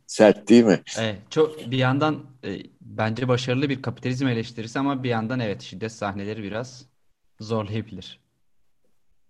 Sert 0.06 0.48
değil 0.48 0.64
mi? 0.64 0.80
Evet, 0.98 1.18
çok 1.30 1.70
bir 1.70 1.78
yandan 1.78 2.18
e, 2.44 2.58
bence 2.80 3.28
başarılı 3.28 3.68
bir 3.68 3.82
kapitalizm 3.82 4.26
eleştirisi 4.26 4.78
ama 4.78 5.02
bir 5.02 5.08
yandan 5.08 5.40
evet 5.40 5.62
şiddet 5.62 5.92
sahneleri 5.92 6.42
biraz 6.42 6.84
zorlayabilir. 7.40 8.20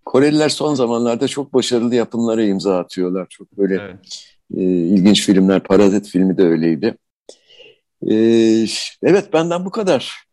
Koreliler 0.04 0.48
son 0.48 0.74
zamanlarda 0.74 1.28
çok 1.28 1.54
başarılı 1.54 1.94
yapımlara 1.94 2.44
imza 2.44 2.78
atıyorlar. 2.78 3.26
Çok 3.30 3.58
böyle 3.58 3.74
evet. 3.74 4.33
E, 4.56 4.62
ilginç 4.62 5.26
filmler. 5.26 5.62
Parazit 5.62 6.08
filmi 6.08 6.38
de 6.38 6.42
öyleydi. 6.42 6.96
E, 8.10 8.14
evet 9.02 9.32
benden 9.32 9.64
bu 9.64 9.70
kadar. 9.70 10.24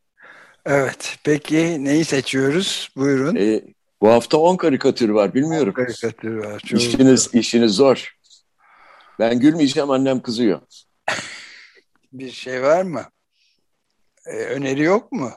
Evet. 0.65 1.17
Peki 1.24 1.84
neyi 1.84 2.06
seçiyoruz? 2.06 2.89
Buyurun. 2.95 3.36
E, 3.36 3.62
bu 4.02 4.10
hafta 4.10 4.38
10 4.38 4.58
karikatür 4.58 5.10
var. 5.10 5.34
Bilmiyorum. 5.34 5.74
10 5.78 5.84
karikatür 5.84 6.36
var. 6.36 6.60
Çok 6.60 6.82
işiniz, 6.82 7.30
işiniz 7.34 7.71
zor. 7.71 8.15
Ben 9.19 9.39
gülmeyeceğim 9.39 9.89
annem 9.89 10.21
kızıyor. 10.21 10.62
Bir 12.13 12.32
şey 12.32 12.62
var 12.62 12.84
mı? 12.84 13.04
Ee, 14.26 14.32
öneri 14.32 14.82
yok 14.82 15.12
mu? 15.12 15.32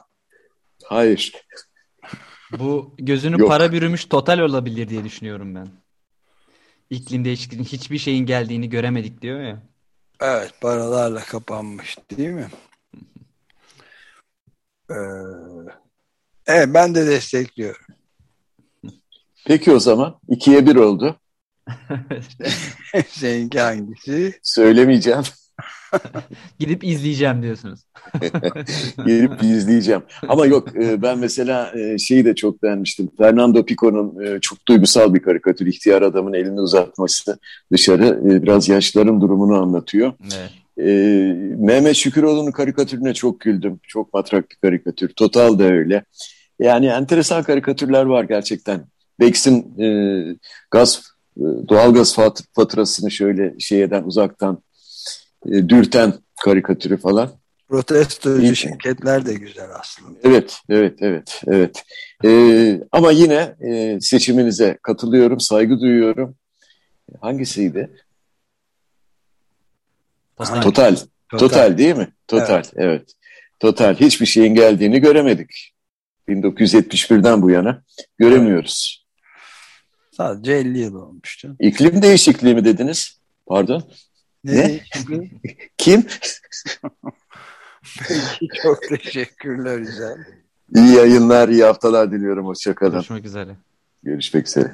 Hayır. 0.83 1.33
Bu 2.59 2.95
gözünü 2.97 3.39
yok. 3.39 3.49
para 3.49 3.71
bürümüş 3.71 4.05
total 4.05 4.39
olabilir 4.39 4.89
diye 4.89 5.03
düşünüyorum 5.03 5.55
ben. 5.55 5.67
İklim 6.89 7.25
değişikliğinin 7.25 7.67
hiçbir 7.67 7.97
şeyin 7.97 8.25
geldiğini 8.25 8.69
göremedik 8.69 9.21
diyor 9.21 9.41
ya. 9.41 9.63
Evet 10.21 10.53
paralarla 10.61 11.19
kapanmış 11.19 11.97
değil 12.17 12.29
mi? 12.29 12.47
Ee, 14.89 14.95
evet 16.47 16.67
ben 16.73 16.95
de 16.95 17.07
destekliyorum. 17.07 17.85
Peki 19.45 19.71
o 19.71 19.79
zaman 19.79 20.19
ikiye 20.29 20.65
bir 20.65 20.75
oldu. 20.75 21.19
Seninki 23.07 23.59
hangisi? 23.59 24.39
Söylemeyeceğim. 24.43 25.23
Gidip 26.59 26.83
izleyeceğim 26.83 27.43
diyorsunuz. 27.43 27.79
Gidip 29.05 29.43
izleyeceğim. 29.43 30.01
Ama 30.27 30.45
yok 30.45 30.75
e, 30.75 31.01
ben 31.01 31.17
mesela 31.19 31.71
e, 31.79 31.97
şeyi 31.97 32.25
de 32.25 32.35
çok 32.35 32.63
beğenmiştim. 32.63 33.09
Fernando 33.17 33.65
Pico'nun 33.65 34.25
e, 34.25 34.39
çok 34.39 34.67
duygusal 34.67 35.13
bir 35.13 35.21
karikatür. 35.21 35.65
İhtiyar 35.65 36.01
adamın 36.01 36.33
elini 36.33 36.61
uzatması 36.61 37.39
dışarı 37.71 38.19
biraz 38.43 38.69
yaşların 38.69 39.21
durumunu 39.21 39.61
anlatıyor. 39.61 40.13
Evet. 40.21 40.51
Mehmet 41.57 41.95
Şüküroğlu'nun 41.95 42.51
karikatürüne 42.51 43.13
çok 43.13 43.39
güldüm. 43.39 43.79
Çok 43.87 44.13
matrak 44.13 44.49
bir 44.49 44.55
karikatür. 44.55 45.09
Total 45.09 45.59
da 45.59 45.63
öyle. 45.63 46.03
Yani 46.59 46.85
enteresan 46.85 47.43
karikatürler 47.43 48.05
var 48.05 48.23
gerçekten. 48.23 48.85
Bex'in 49.19 49.79
e, 49.79 49.87
gaz 50.71 51.01
doğalgaz 51.69 52.15
faturasını 52.55 53.11
şöyle 53.11 53.59
şeyden 53.59 54.03
uzaktan 54.03 54.63
e, 55.51 55.69
dürten 55.69 56.13
karikatürü 56.43 56.97
falan. 56.97 57.31
Protestocu 57.67 58.41
İyi. 58.41 58.55
şirketler 58.55 59.25
de 59.25 59.33
güzel 59.33 59.69
aslında. 59.79 60.19
Evet, 60.23 60.59
evet, 60.69 60.93
evet, 61.01 61.41
evet. 61.47 61.83
Ee, 62.25 62.81
ama 62.91 63.11
yine 63.11 63.55
e, 63.59 63.97
seçiminize 64.01 64.77
katılıyorum, 64.81 65.39
saygı 65.39 65.79
duyuyorum. 65.79 66.35
Hangisiydi? 67.21 67.89
Total. 70.37 70.61
Total, 70.61 70.95
Total 71.29 71.77
değil 71.77 71.95
mi? 71.95 72.07
Total, 72.27 72.55
evet. 72.55 72.73
evet. 72.75 73.11
Total. 73.59 73.95
Hiçbir 73.95 74.25
şeyin 74.25 74.55
geldiğini 74.55 75.01
göremedik. 75.01 75.73
1971'den 76.27 77.41
bu 77.41 77.49
yana 77.49 77.83
göremiyoruz. 78.17 79.05
Sadece 80.11 80.53
50 80.53 80.79
yıl 80.79 80.95
olmuştu. 80.95 81.55
İklim 81.59 82.01
değişikliği 82.01 82.55
mi 82.55 82.65
dediniz? 82.65 83.19
Pardon. 83.47 83.83
Ne? 84.45 84.81
ne? 85.09 85.29
Kim? 85.77 86.05
Peki 88.07 88.47
çok 88.63 88.83
teşekkürler 88.89 89.77
güzel. 89.77 90.17
İyi 90.75 90.95
yayınlar, 90.95 91.49
iyi 91.49 91.63
haftalar 91.63 92.11
diliyorum. 92.11 92.45
Hoşçakalın. 92.45 92.91
Görüşmek 92.91 93.25
üzere. 93.25 93.55
Görüşmek 94.03 94.47
üzere. 94.47 94.71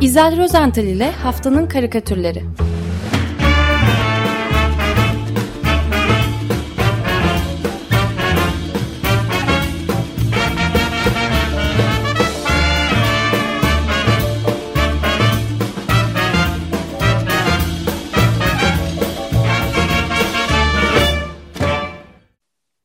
İzel 0.00 0.42
Rozental 0.42 0.84
ile 0.84 1.10
Haftanın 1.10 1.66
Karikatürleri. 1.66 2.42